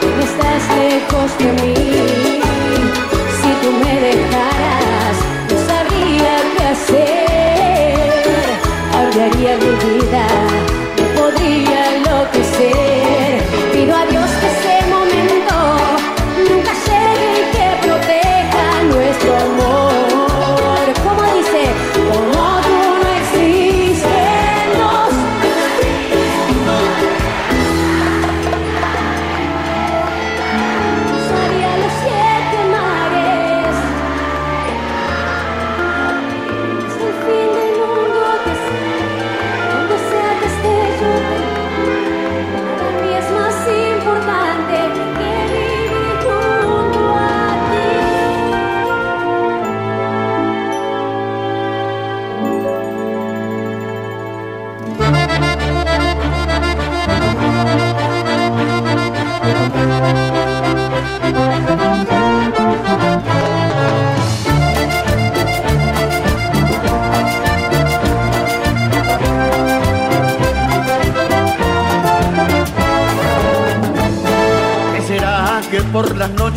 no 0.01 0.23
estás 0.23 0.63
lejos 0.77 1.37
de 1.37 1.51
mí. 1.61 1.75
Si 3.39 3.49
tú 3.61 3.69
me 3.83 3.93
dejaras, 3.99 5.15
no 5.51 5.57
sabría 5.67 6.33
qué 6.55 6.63
hacer. 6.63 7.97
Cambiaría 8.93 9.53
mi 9.57 9.71
vida, 9.83 9.94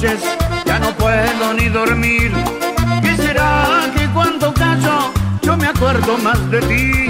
ya 0.00 0.78
no 0.78 0.92
puedo 0.92 1.54
ni 1.54 1.68
dormir? 1.68 2.32
¿Qué 3.02 3.16
será 3.16 3.90
que 3.96 4.06
cuando 4.08 4.54
callo 4.54 5.12
yo 5.42 5.56
me 5.56 5.66
acuerdo 5.66 6.16
más 6.18 6.38
de 6.50 6.60
ti? 6.60 7.08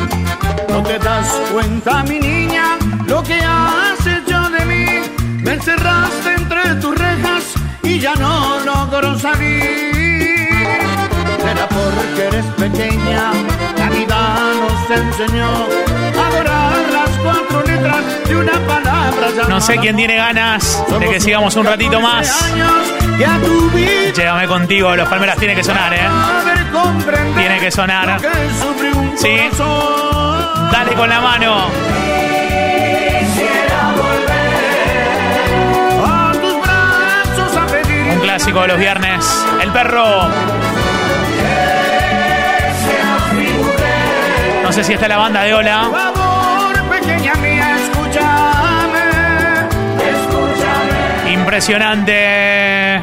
¿No 0.70 0.82
te 0.82 0.98
das 0.98 1.28
cuenta, 1.52 2.02
mi 2.04 2.18
niña, 2.18 2.78
lo 3.06 3.22
que 3.22 3.40
has 3.42 4.06
hecho 4.06 4.48
de 4.50 4.64
mí? 4.64 4.86
Me 5.42 5.54
encerraste 5.54 6.34
entre 6.34 6.74
tus 6.76 6.96
rejas 6.96 7.44
y 7.82 7.98
ya 7.98 8.14
no 8.14 8.60
logro 8.60 9.18
salir. 9.18 9.92
Será 11.42 11.68
porque 11.68 12.26
eres 12.28 12.46
pequeña, 12.56 13.32
la 13.76 13.90
vida 13.90 14.52
nos 14.60 14.98
enseñó 14.98 15.50
a 16.18 16.26
adorar 16.28 16.72
las 16.92 17.10
cuatro 17.22 17.62
letras 17.64 18.02
de 18.28 18.36
una 18.36 18.52
palabra. 18.66 18.87
No 19.48 19.60
sé 19.60 19.76
quién 19.78 19.96
tiene 19.96 20.16
ganas 20.16 20.84
de 20.98 21.08
que 21.08 21.20
sigamos 21.20 21.54
un 21.56 21.66
ratito 21.66 22.00
más. 22.00 22.52
Llévame 24.16 24.46
contigo, 24.46 24.94
los 24.96 25.08
palmeras 25.08 25.36
tiene 25.38 25.54
que 25.54 25.64
sonar, 25.64 25.92
¿eh? 25.94 26.08
Tiene 27.36 27.58
que 27.60 27.70
sonar. 27.70 28.20
Sí. 29.16 29.36
Dale 30.72 30.94
con 30.94 31.08
la 31.08 31.20
mano. 31.20 31.70
Un 38.12 38.20
clásico 38.20 38.62
de 38.62 38.68
los 38.68 38.78
viernes. 38.78 39.46
El 39.62 39.72
perro. 39.72 40.28
No 44.62 44.72
sé 44.72 44.84
si 44.84 44.92
está 44.92 45.08
la 45.08 45.16
banda 45.16 45.42
de 45.42 45.54
Ola. 45.54 46.12
Impresionante. 51.58 53.02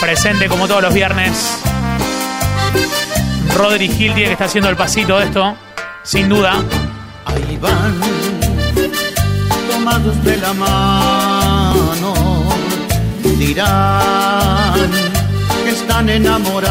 Presente 0.00 0.48
como 0.48 0.66
todos 0.66 0.80
los 0.80 0.94
viernes. 0.94 1.60
Rodri 3.54 3.88
Gil 3.88 4.14
que 4.14 4.32
estar 4.32 4.46
haciendo 4.46 4.70
el 4.70 4.76
pasito 4.76 5.18
de 5.18 5.26
esto, 5.26 5.54
sin 6.04 6.30
duda. 6.30 6.64
Tomados 9.86 10.24
de 10.24 10.36
la 10.38 10.52
mano, 10.52 12.12
dirán 13.38 14.90
que 15.64 15.70
están 15.70 16.08
enamorados. 16.08 16.68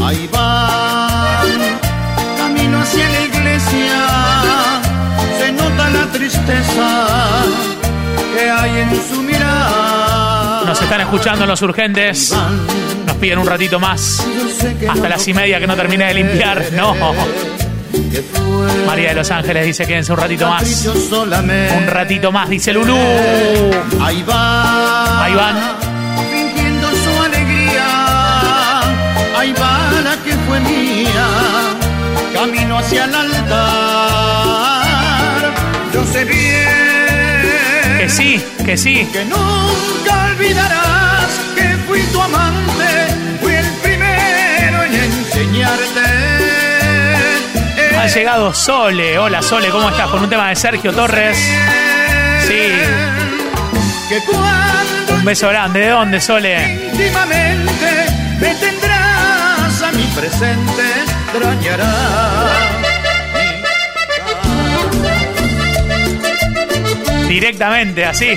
Ahí 0.00 0.28
van, 0.32 1.48
camino 2.38 2.80
hacia 2.80 3.08
la 3.08 3.20
iglesia, 3.22 3.96
se 5.40 5.50
nota 5.50 5.90
la 5.90 6.06
tristeza 6.12 7.06
que 8.36 8.48
hay 8.48 8.78
en 8.78 8.90
su 9.08 9.22
mirada. 9.22 10.62
Nos 10.66 10.80
están 10.80 11.00
escuchando 11.00 11.46
los 11.46 11.60
urgentes. 11.62 12.32
Nos 13.06 13.16
piden 13.16 13.38
un 13.40 13.46
ratito 13.48 13.80
más. 13.80 14.24
Hasta 14.88 15.08
las 15.08 15.26
y 15.26 15.34
media 15.34 15.58
que 15.58 15.66
no 15.66 15.74
termine 15.74 16.04
de 16.06 16.14
limpiar. 16.14 16.64
No. 16.74 16.94
María 18.86 19.08
de 19.10 19.14
los 19.14 19.30
Ángeles 19.30 19.66
dice 19.66 19.86
quédense 19.86 20.12
un 20.12 20.18
ratito 20.18 20.48
más. 20.48 20.86
Un 20.86 21.86
ratito 21.86 22.30
más, 22.32 22.48
dice 22.48 22.72
Lulú. 22.72 22.96
Ahí 24.00 24.22
van. 24.22 25.22
Ahí 25.22 25.34
van. 25.34 25.56
Fingiendo 26.30 26.88
su 26.90 27.22
alegría. 27.22 28.80
Ahí 29.36 29.52
va 29.52 29.90
la 30.02 30.16
que 30.22 30.32
fue 30.46 30.60
mía. 30.60 31.26
Camino 32.32 32.78
hacia 32.78 33.04
el 33.04 33.14
altar. 33.14 34.84
Yo 35.92 36.04
sé 36.12 36.24
bien. 36.24 37.98
Que 37.98 38.08
sí, 38.08 38.40
que 38.64 38.76
sí. 38.76 39.08
Que 39.12 39.24
nunca 39.24 40.26
olvidarás 40.30 41.30
que 41.54 41.76
fui 41.86 42.00
tu 42.12 42.20
amante. 42.20 43.08
Fui 43.40 43.52
el 43.52 43.66
primero 43.82 44.84
en 44.84 44.94
enseñarte. 44.94 46.33
Ha 48.04 48.06
llegado 48.06 48.52
Sole. 48.52 49.18
Hola 49.18 49.40
Sole, 49.40 49.70
¿cómo 49.70 49.88
estás? 49.88 50.10
Con 50.10 50.22
un 50.22 50.28
tema 50.28 50.50
de 50.50 50.56
Sergio 50.56 50.92
Torres. 50.92 51.38
Sí. 52.46 52.70
Un 55.10 55.24
beso 55.24 55.48
grande. 55.48 55.80
¿De 55.80 55.88
dónde, 55.88 56.20
Sole? 56.20 56.90
íntimamente 56.92 58.06
me 58.42 58.54
tendrás 58.56 59.82
a 59.82 59.92
mi 59.92 60.02
presente, 60.14 60.82
extrañarás. 61.32 62.50
Directamente, 67.26 68.04
así. 68.04 68.36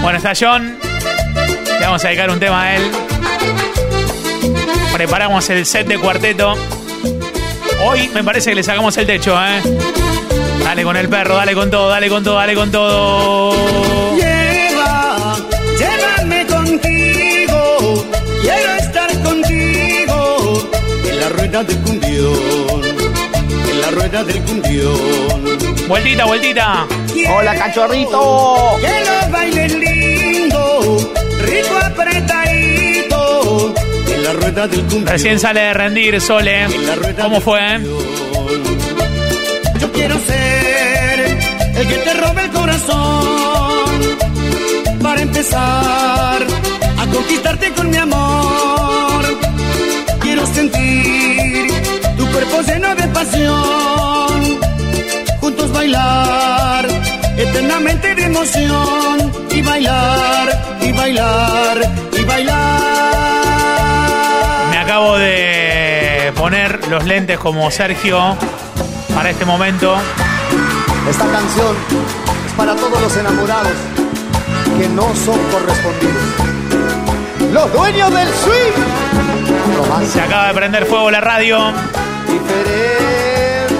Bueno, 0.00 0.18
está 0.18 0.32
John. 0.38 0.78
Le 1.80 1.84
vamos 1.84 2.04
a 2.04 2.06
dedicar 2.06 2.30
un 2.30 2.38
tema 2.38 2.62
a 2.62 2.76
él. 2.76 2.88
Preparamos 4.92 5.50
el 5.50 5.66
set 5.66 5.88
de 5.88 5.98
cuarteto. 5.98 6.81
Hoy 7.84 8.08
me 8.14 8.22
parece 8.22 8.50
que 8.50 8.56
le 8.56 8.62
sacamos 8.62 8.96
el 8.96 9.06
techo, 9.06 9.36
¿eh? 9.36 9.60
Dale 10.62 10.84
con 10.84 10.96
el 10.96 11.08
perro, 11.08 11.34
dale 11.36 11.52
con 11.54 11.70
todo, 11.70 11.88
dale 11.88 12.08
con 12.08 12.22
todo, 12.22 12.36
dale 12.36 12.54
con 12.54 12.70
todo. 12.70 14.16
Lleva, 14.16 15.36
llévame 15.78 16.46
contigo, 16.46 18.06
quiero 18.40 18.72
estar 18.78 19.22
contigo 19.22 20.68
en 21.10 21.20
la 21.20 21.28
rueda 21.30 21.64
del 21.64 21.78
cumbión, 21.78 22.82
en 23.70 23.80
la 23.80 23.90
rueda 23.90 24.24
del 24.24 24.42
cumbión. 24.42 25.88
Vueltita, 25.88 26.24
vueltita. 26.24 26.86
Hola, 27.34 27.54
cachorrito. 27.56 28.76
Que 28.80 29.04
lo 29.04 29.32
bailen 29.32 29.80
lindo, 29.80 31.12
rico 31.40 31.81
la 34.32 34.40
rueda 34.40 34.68
del 34.68 34.80
cumbión. 34.82 35.06
Recién 35.06 35.38
sale 35.38 35.60
de 35.60 35.74
rendir, 35.74 36.20
Sole. 36.20 36.66
¿Cómo 37.20 37.40
fue? 37.40 37.60
Yo 39.80 39.92
quiero 39.92 40.14
ser 40.20 41.20
el 41.76 41.88
que 41.88 41.94
te 41.94 42.14
robe 42.14 42.44
el 42.44 42.50
corazón 42.50 44.00
para 45.02 45.22
empezar 45.22 46.46
a 46.98 47.06
conquistarte 47.12 47.72
con 47.72 47.90
mi 47.90 47.96
amor. 47.96 49.24
Quiero 50.20 50.46
sentir 50.46 51.70
tu 52.16 52.26
cuerpo 52.30 52.62
lleno 52.62 52.94
de 52.94 53.08
pasión, 53.08 54.60
juntos 55.40 55.72
bailar 55.72 56.86
eternamente 57.36 58.14
de 58.14 58.22
emoción 58.24 59.32
y 59.50 59.62
bailar 59.62 60.78
y 60.80 60.92
bailar 60.92 61.92
y 62.18 62.24
bailar. 62.24 63.31
Acabo 64.92 65.16
de 65.16 66.34
poner 66.36 66.86
los 66.88 67.02
lentes 67.06 67.38
como 67.38 67.70
Sergio 67.70 68.36
para 69.14 69.30
este 69.30 69.46
momento. 69.46 69.96
Esta 71.08 71.24
canción 71.30 71.74
es 72.46 72.52
para 72.52 72.76
todos 72.76 73.00
los 73.00 73.16
enamorados 73.16 73.72
que 74.78 74.86
no 74.90 75.04
son 75.14 75.38
correspondidos. 75.50 76.22
Los 77.54 77.72
dueños 77.72 78.12
del 78.12 78.28
swing. 78.34 80.08
Se 80.12 80.20
acaba 80.20 80.48
de 80.48 80.54
prender 80.56 80.84
fuego 80.84 81.10
la 81.10 81.22
radio. 81.22 81.72
Diferente. 82.28 83.72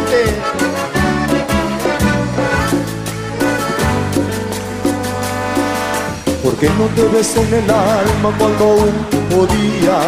¿Por 6.42 6.56
qué 6.56 6.70
no 6.70 6.86
te 6.96 7.04
ves 7.14 7.36
en 7.36 7.52
el 7.52 7.70
alma 7.70 8.34
cuando 8.38 8.64
aún 8.64 9.21
podía? 9.32 9.98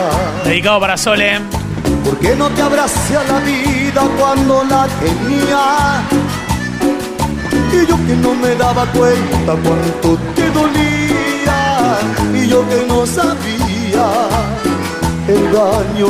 Dedicado 0.45 0.81
para 0.81 0.97
Sole. 0.97 1.41
¿Por 2.05 2.19
qué 2.19 2.35
no 2.37 2.49
te 2.51 2.63
abracé 2.63 3.17
a 3.17 3.25
la 3.25 3.39
vida 3.41 4.03
cuando 4.19 4.65
la 4.65 4.87
tenía? 5.01 6.03
Y 7.73 7.87
yo 7.87 7.97
que 8.07 8.17
no 8.17 8.35
me 8.35 8.55
daba 8.55 8.85
cuenta 8.87 9.53
cuánto 9.65 10.19
te 10.37 10.51
dolía. 10.51 11.99
Y 12.35 12.49
yo 12.49 12.69
que 12.69 12.85
no 12.87 13.07
sabía 13.07 14.07
el 15.29 15.53
daño 15.53 16.09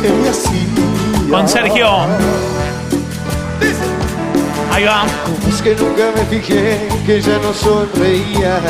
que 0.00 0.08
me 0.10 0.28
hacía. 0.28 1.30
Con 1.30 1.48
Sergio. 1.48 1.88
Ahí 4.72 4.84
va. 4.84 5.04
Es 5.48 5.62
que 5.62 5.74
nunca 5.74 6.04
me 6.16 6.24
fijé 6.26 6.88
que 7.06 7.20
ya 7.20 7.38
no 7.38 7.52
sonreía. 7.52 8.60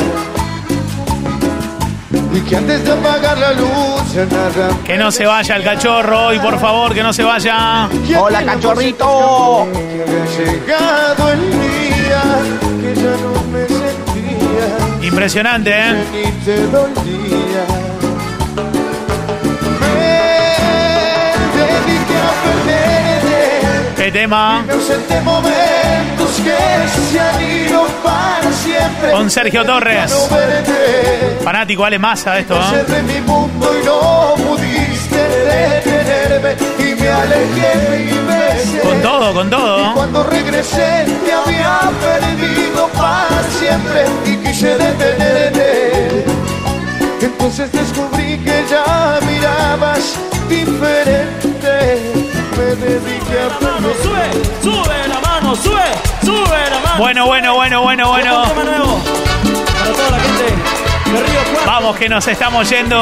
Y 2.35 2.41
que 2.41 2.57
antes 2.57 2.85
de 2.85 2.93
apagar 2.93 3.39
la 3.39 3.53
luz 3.53 4.13
ya 4.13 4.25
nada. 4.25 4.77
Que 4.85 4.99
no 4.99 5.13
se 5.13 5.25
vaya 5.25 5.55
el 5.55 5.63
cachorro 5.63 6.35
y 6.35 6.41
por 6.41 6.59
favor 6.59 6.93
que 6.93 7.03
no 7.03 7.13
se 7.13 7.23
vaya. 7.23 7.89
Hola, 8.19 8.45
cachorrito. 8.45 9.69
Que 9.73 10.03
había 10.03 10.25
llegado 10.37 11.33
el 11.33 11.51
día 11.53 12.23
que 12.81 12.95
ya 13.01 13.17
no 13.23 13.33
me 13.53 13.67
sentía. 13.69 15.07
Impresionante, 15.07 15.71
¿eh? 15.71 16.05
Ni 16.13 16.33
te 16.45 16.67
dolía. 16.67 17.65
Me 19.81 19.97
dediqué 21.57 22.19
a 22.19 22.31
perderte. 22.43 24.03
¿Qué 24.03 24.11
tema? 24.11 24.65
Me 24.67 24.73
ausenté 24.73 25.21
momentos 25.21 25.84
Con 29.13 29.31
Sergio 29.31 29.65
Torres. 29.65 30.13
Fanático 31.43 31.83
vale 31.83 31.99
masa 31.99 32.33
de 32.33 32.41
esto, 32.41 32.55
¿eh? 32.55 32.59
Cerré 32.71 33.03
mi 33.03 33.21
mundo 33.21 33.71
y 33.81 33.85
no 33.85 34.35
pudiste 34.37 35.17
detenerme 35.17 36.57
y 36.79 36.95
me 37.01 37.09
alejé 37.09 38.11
y 38.11 38.15
me 38.15 38.81
Con 38.81 39.03
todo, 39.03 39.35
con 39.35 39.51
todo. 39.51 39.95
Cuando 39.95 40.25
regresé 40.25 41.07
te 41.25 41.33
había 41.33 41.81
perdido 42.01 42.89
para 42.89 43.43
siempre 43.59 44.05
y 44.27 44.37
quise 44.47 44.77
detenerte. 44.77 46.25
Entonces 47.21 47.71
descubrí 47.73 48.39
que 48.39 48.65
ya 48.71 49.19
mirabas 49.27 50.17
diferente. 50.49 52.01
Me 52.57 52.65
dediqué 52.85 53.41
a 53.41 53.59
perder. 53.59 53.97
Sube, 54.03 54.27
sube 54.63 55.09
la 55.09 55.21
mano, 55.21 55.34
sube, 55.55 55.83
sube. 56.25 56.59
Bueno, 56.99 57.27
bueno, 57.27 57.55
bueno, 57.55 57.83
bueno, 57.83 58.09
bueno. 58.09 58.43
Un 58.43 58.49
tema 58.49 58.65
nuevo 58.65 59.01
para 59.79 59.93
toda 59.93 60.11
la 60.11 60.19
gente 60.21 60.45
de 60.45 61.21
Río 61.23 61.41
Cuarto. 61.53 61.67
Vamos 61.71 61.97
que 61.97 62.09
nos 62.09 62.27
estamos 62.27 62.69
yendo. 62.71 62.97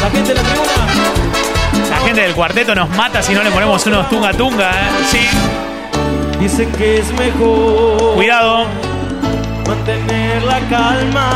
La 0.00 0.10
gente 0.10 0.34
de 0.34 0.34
la 0.34 0.42
tribuna. 0.42 0.72
La 1.90 1.96
gente 1.98 2.20
del 2.22 2.34
cuarteto 2.34 2.74
nos 2.74 2.88
mata 2.90 3.22
si 3.22 3.32
no 3.34 3.42
le 3.42 3.50
ponemos 3.50 3.86
unos 3.86 4.08
tunga 4.08 4.32
tunga, 4.32 4.70
¿eh? 4.70 5.04
Sí. 5.10 5.28
Dicen 6.40 6.72
que 6.72 6.98
es 6.98 7.12
mejor 7.12 8.14
Cuidado. 8.14 8.66
mantener 9.66 10.42
la 10.42 10.58
calma. 10.68 11.30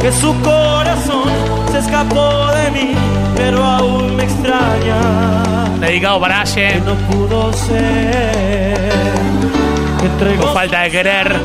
Que 0.00 0.10
su 0.12 0.34
corazón 0.40 1.30
se 1.76 1.82
escapó 1.82 2.46
de 2.52 2.70
mí, 2.70 2.94
pero 3.36 3.62
aún 3.62 4.16
me 4.16 4.24
extraña. 4.24 4.96
Dedicado 5.78 6.18
para 6.20 6.40
Aye. 6.40 6.80
No 6.80 6.94
pudo 6.94 7.52
ser. 7.52 8.90
Por 10.38 10.54
falta 10.54 10.80
de 10.82 10.90
querer. 10.90 11.36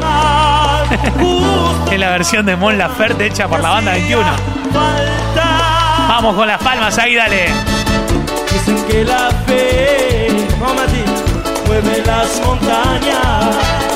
Es 1.91 1.99
la 1.99 2.11
versión 2.11 2.45
de 2.45 2.55
Mon 2.55 2.77
Laferte 2.77 3.27
hecha 3.27 3.49
por 3.49 3.59
la 3.59 3.71
banda 3.71 3.91
21. 3.91 4.23
falta. 4.71 6.05
Vamos 6.07 6.35
con 6.35 6.47
las 6.47 6.61
palmas 6.61 6.97
ahí, 6.97 7.15
dale. 7.15 7.49
Dicen 8.51 8.81
que 8.87 9.03
la 9.03 9.29
fe, 9.45 10.27
ti, 10.29 11.03
mueve 11.67 12.01
las 12.05 12.41
montañas. 12.45 13.90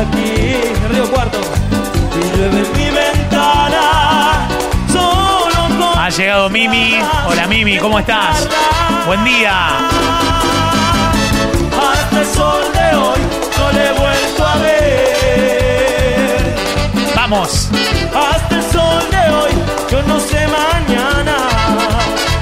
Aquí, 0.00 0.56
Río 0.90 1.10
Cuarto, 1.10 1.40
y 2.16 2.36
llueve 2.36 2.60
en 2.60 2.72
mi 2.72 2.90
ventana. 2.90 4.48
Solo 4.92 5.68
con 5.78 5.98
Ha 5.98 6.08
llegado 6.10 6.48
Mimi. 6.50 6.98
Hola 7.28 7.46
Mimi, 7.46 7.78
¿cómo 7.78 7.98
estás? 7.98 8.48
Buen 9.06 9.24
día. 9.24 9.52
hasta 11.92 12.20
el 12.20 12.26
sol 12.26 12.62
de 12.72 12.96
hoy 12.96 13.20
no 13.58 13.72
le 13.72 13.86
he 13.86 13.92
vuelto 13.92 14.46
a 14.46 14.56
ver. 14.56 14.94
Vamos. 17.14 17.68
Hasta 18.14 18.54
el 18.54 18.62
sol 18.62 19.02
de 19.10 19.30
hoy, 19.34 19.52
yo 19.90 20.02
no 20.02 20.18
sé 20.20 20.46
mañana. 20.46 21.36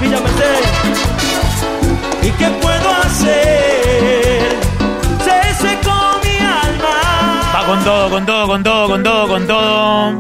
Y 0.01 0.11
ya 0.11 0.21
me 0.21 0.31
sé. 0.39 0.53
¿Y 2.29 2.31
qué 2.33 2.49
puedo 2.61 2.91
hacer? 3.05 3.68
Con 7.69 7.85
todo, 7.85 8.09
con 8.09 8.25
todo, 8.25 8.47
con 8.47 8.63
todo, 8.63 8.89
con 8.89 9.03
todo, 9.03 9.29
con 9.29 9.47
todo. 9.47 10.13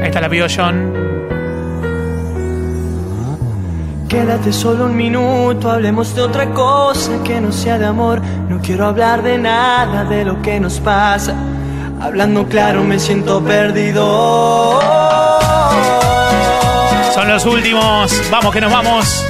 Esta 0.00 0.20
la 0.20 0.28
pidió 0.28 0.46
John. 0.48 0.92
Quédate 4.08 4.52
solo 4.52 4.84
un 4.84 4.96
minuto, 4.96 5.72
hablemos 5.72 6.14
de 6.14 6.22
otra 6.22 6.50
cosa 6.50 7.10
que 7.24 7.40
no 7.40 7.50
sea 7.50 7.76
de 7.78 7.86
amor. 7.86 8.22
No 8.48 8.60
quiero 8.60 8.86
hablar 8.86 9.24
de 9.24 9.38
nada 9.38 10.04
de 10.04 10.24
lo 10.24 10.40
que 10.40 10.60
nos 10.60 10.78
pasa. 10.78 11.34
Hablando 12.00 12.46
claro, 12.46 12.84
me 12.84 13.00
siento 13.00 13.42
perdido. 13.42 14.80
Son 17.12 17.28
los 17.28 17.44
últimos. 17.44 18.22
Vamos 18.30 18.54
que 18.54 18.60
nos 18.60 18.70
vamos. 18.70 19.24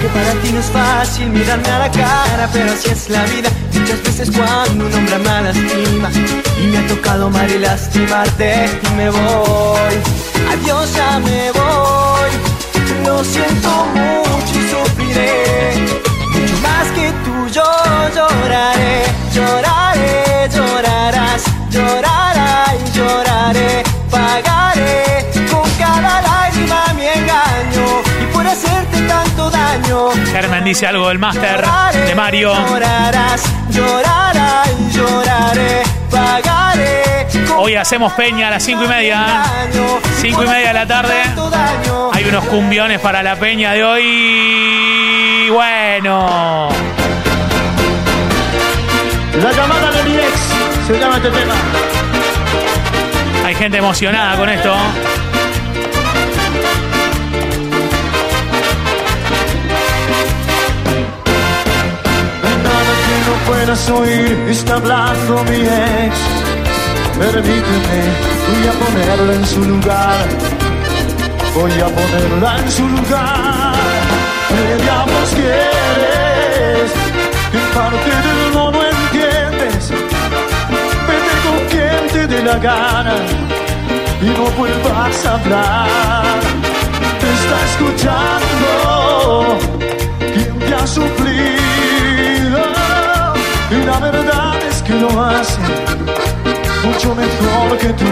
Que 0.00 0.08
para 0.08 0.32
ti 0.42 0.52
no 0.52 0.60
es 0.60 0.66
fácil 0.66 1.28
mirarme 1.30 1.68
a 1.68 1.78
la 1.80 1.90
cara, 1.90 2.48
pero 2.52 2.72
así 2.72 2.90
es 2.90 3.08
la 3.08 3.24
vida. 3.24 3.50
Muchas 3.72 4.02
veces 4.02 4.30
cuando 4.30 4.86
un 4.86 4.94
hombre 4.94 5.18
me 5.18 5.42
lastima 5.42 6.10
y 6.60 6.66
me 6.66 6.78
ha 6.78 6.86
tocado 6.86 7.26
amar 7.26 7.50
y 7.50 7.58
lastimarte 7.58 8.70
y 8.82 8.94
me 8.96 9.10
voy. 9.10 9.94
Adiós, 10.52 10.94
ya 10.94 11.18
me 11.18 11.50
voy. 11.52 12.30
Lo 13.04 13.24
siento 13.24 13.70
mucho 13.94 14.54
y 14.54 14.70
sufriré. 14.70 15.72
Mucho 16.32 16.56
más 16.62 16.86
que 16.96 17.12
tú 17.24 17.48
yo 17.52 17.64
lloraré, 18.14 19.04
lloraré, 19.34 20.48
llorarás, 20.54 21.42
lloraré 21.70 22.18
y 22.84 22.96
lloraré, 22.96 23.82
tanto 29.08 29.50
daño. 29.50 30.10
Germán 30.30 30.64
dice 30.64 30.86
algo 30.86 31.08
del 31.08 31.18
máster 31.18 31.64
de 32.06 32.14
Mario. 32.14 32.52
Llorarás, 32.54 33.42
lloraré 33.70 34.40
y 34.78 34.92
lloraré, 34.92 35.82
pagaré 36.10 37.26
Hoy 37.58 37.74
hacemos 37.74 38.12
peña 38.12 38.48
a 38.48 38.50
las 38.50 38.62
cinco 38.62 38.84
y 38.84 38.88
media. 38.88 39.16
daño. 39.16 39.98
Cinco 40.20 40.44
y 40.44 40.46
media 40.46 40.68
de 40.68 40.74
la 40.74 40.86
tarde. 40.86 41.14
Hay 42.12 42.24
unos 42.24 42.44
cumbiones 42.44 43.00
para 43.00 43.22
la 43.22 43.34
peña 43.36 43.72
de 43.72 43.84
hoy. 43.84 45.48
Bueno. 45.50 46.68
La 49.42 49.52
llamada 49.52 49.90
de 49.92 50.02
mi 50.04 50.16
ex 50.16 50.40
se 50.86 50.98
llama 50.98 51.16
este 51.16 51.30
tema. 51.30 51.54
Hay 53.44 53.54
gente 53.54 53.78
emocionada 53.78 54.36
con 54.36 54.48
esto. 54.48 54.74
No 63.28 63.34
puedas 63.46 63.90
oír 63.90 64.36
está 64.48 64.74
hablando 64.76 65.44
mi 65.44 65.60
ex. 65.60 66.14
Permíteme, 67.18 68.00
voy 68.48 68.64
a 68.70 68.74
ponerla 68.82 69.32
en 69.34 69.46
su 69.46 69.62
lugar. 69.64 70.26
Voy 71.54 71.72
a 71.86 71.88
ponerla 71.98 72.58
en 72.62 72.70
su 72.70 72.88
lugar. 72.88 73.74
¿Qué 74.48 74.62
diablos 74.82 75.28
quieres? 75.38 76.88
Que 77.52 77.60
parte 77.76 78.10
del 78.26 78.40
no 78.54 78.66
entiendes. 78.94 79.82
Vete 81.08 81.34
con 81.44 81.58
quien 81.72 82.00
te 82.12 82.22
dé 82.32 82.40
la 82.42 82.58
gana 82.58 83.16
y 84.22 84.28
no 84.36 84.44
vuelvas 84.58 85.26
a 85.26 85.28
hablar. 85.34 86.40
Te 87.20 87.28
está 87.38 87.58
escuchando 87.70 88.68
quien 90.32 90.52
te 90.60 90.74
ha 90.74 90.86
suplido. 90.86 91.37
Y 93.70 93.84
la 93.84 93.98
verdad 94.00 94.54
es 94.66 94.82
que 94.82 94.94
lo 94.94 95.08
hace 95.22 95.60
mucho 96.84 97.14
mejor 97.14 97.76
que 97.78 97.88
tú. 97.88 98.04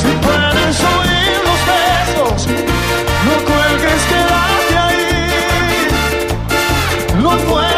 Si 0.00 0.06
puedes 0.22 0.80
oír 0.94 1.36
los 1.48 1.60
besos, 1.72 2.46
no 3.26 3.34
cuelgues, 3.44 4.02
quédate 4.10 4.74
ahí. 4.86 5.28
No 7.22 7.30
puedo 7.38 7.73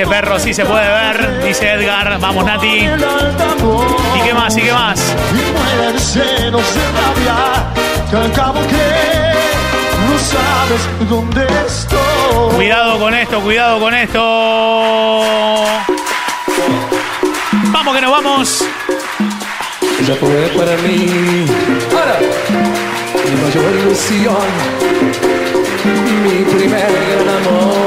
Este 0.00 0.14
perro 0.14 0.38
sí 0.38 0.54
se 0.54 0.64
puede 0.64 0.88
ver, 0.88 1.44
dice 1.44 1.72
Edgar. 1.72 2.18
Vamos, 2.18 2.42
Nati. 2.42 2.86
¿Y 2.86 4.20
qué 4.24 4.32
más? 4.32 4.56
¿Y 4.56 4.62
qué 4.62 4.72
más? 4.72 5.14
Cuidado 12.56 12.98
con 12.98 13.14
esto, 13.14 13.40
cuidado 13.42 13.78
con 13.78 13.94
esto. 13.94 15.64
Vamos 17.64 17.94
que 17.94 18.00
nos 18.00 18.10
vamos. 18.10 18.64
Fue 20.18 20.50
para 20.56 20.76
mí. 20.78 21.44
Ahora, 21.92 22.18
mi 23.26 23.42
mayor 23.42 23.74
ilusión, 23.82 24.34
mi 26.24 26.44
primer 26.54 26.88
gran 26.88 27.28
amor. 27.28 27.79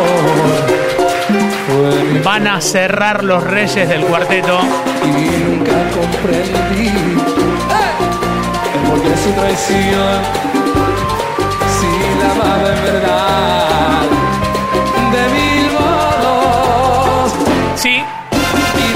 Van 2.23 2.47
a 2.47 2.61
cerrar 2.61 3.23
los 3.23 3.43
reyes 3.43 3.87
del 3.89 4.01
cuarteto. 4.05 4.59
y 5.03 5.07
nunca 5.43 5.73
comprendí 5.93 6.87
el 6.87 7.17
por 8.89 9.01
qué 9.01 9.17
su 9.17 9.29
ilusión. 9.29 10.21
Si 11.75 11.89
la 12.19 12.27
amaba 12.31 12.67
en 12.73 12.81
verdad, 12.83 14.01
de 15.11 15.23
mil 15.35 15.65
modos. 15.73 17.27
Sí. 17.75 17.91
Y 17.91 17.93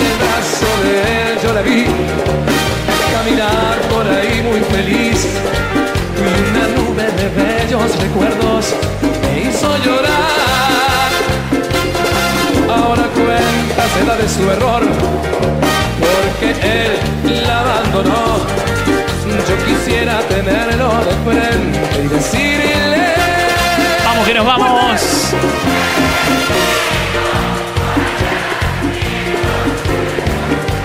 del 0.04 0.18
brazo 0.24 0.70
de 0.84 0.94
él 1.32 1.36
yo 1.44 1.50
la 1.54 1.62
vi 1.62 1.82
caminar 3.14 3.76
por 3.94 4.06
ahí 4.08 4.36
muy 4.42 4.62
feliz. 4.62 5.20
Y 6.16 6.18
una 6.50 6.66
nube 6.78 7.04
de 7.04 7.28
bellos 7.36 7.90
recuerdos 8.00 8.64
me 9.22 9.32
hizo 9.50 9.70
llorar. 9.80 10.37
Cuenta 13.98 13.98
se 13.98 14.06
da 14.06 14.16
de 14.18 14.30
su 14.30 14.52
error, 14.52 14.84
porque 16.00 16.52
él 16.52 17.46
la 17.48 17.60
abandonó. 17.62 18.38
Yo 19.48 19.66
quisiera 19.66 20.20
tenerlo 20.22 20.90
de 21.06 21.32
frente 21.32 22.04
y 22.04 22.08
decirle. 22.08 23.14
Vamos 24.06 24.28
que 24.28 24.34
nos 24.34 24.46
vamos. 24.46 25.02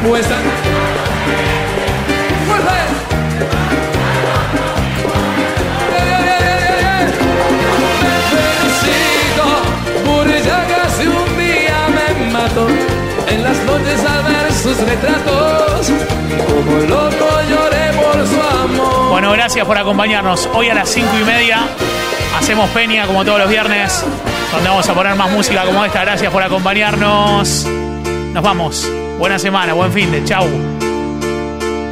Muestra. 0.02 0.91
Sus 14.62 14.78
retratos 14.78 15.90
como 16.46 16.78
loco 16.88 17.26
lloré 17.50 17.92
por 17.96 18.26
su 18.26 18.40
amor 18.40 19.10
Bueno, 19.10 19.32
gracias 19.32 19.66
por 19.66 19.76
acompañarnos. 19.76 20.48
Hoy 20.54 20.68
a 20.68 20.74
las 20.74 20.88
cinco 20.88 21.10
y 21.20 21.24
media 21.24 21.66
hacemos 22.38 22.70
Peña 22.70 23.06
como 23.06 23.24
todos 23.24 23.40
los 23.40 23.48
viernes, 23.48 24.04
donde 24.52 24.68
vamos 24.68 24.88
a 24.88 24.94
poner 24.94 25.16
más 25.16 25.32
música 25.32 25.64
como 25.64 25.84
esta. 25.84 26.02
Gracias 26.02 26.32
por 26.32 26.42
acompañarnos. 26.42 27.66
Nos 28.32 28.42
vamos. 28.42 28.88
Buena 29.18 29.38
semana, 29.38 29.72
buen 29.72 29.92
fin 29.92 30.12
de. 30.12 30.24
Chau. 30.24 30.46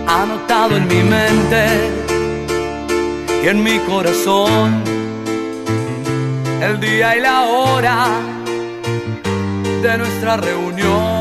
anotado 0.07 0.77
en 0.77 0.87
mi 0.87 1.03
mente 1.03 1.67
y 3.43 3.49
en 3.49 3.63
mi 3.65 3.79
corazón 3.81 4.83
el 6.63 6.79
día 6.79 7.17
y 7.17 7.21
la 7.21 7.43
hora 7.43 8.07
de 9.83 9.99
nuestra 9.99 10.37
reunión. 10.37 11.20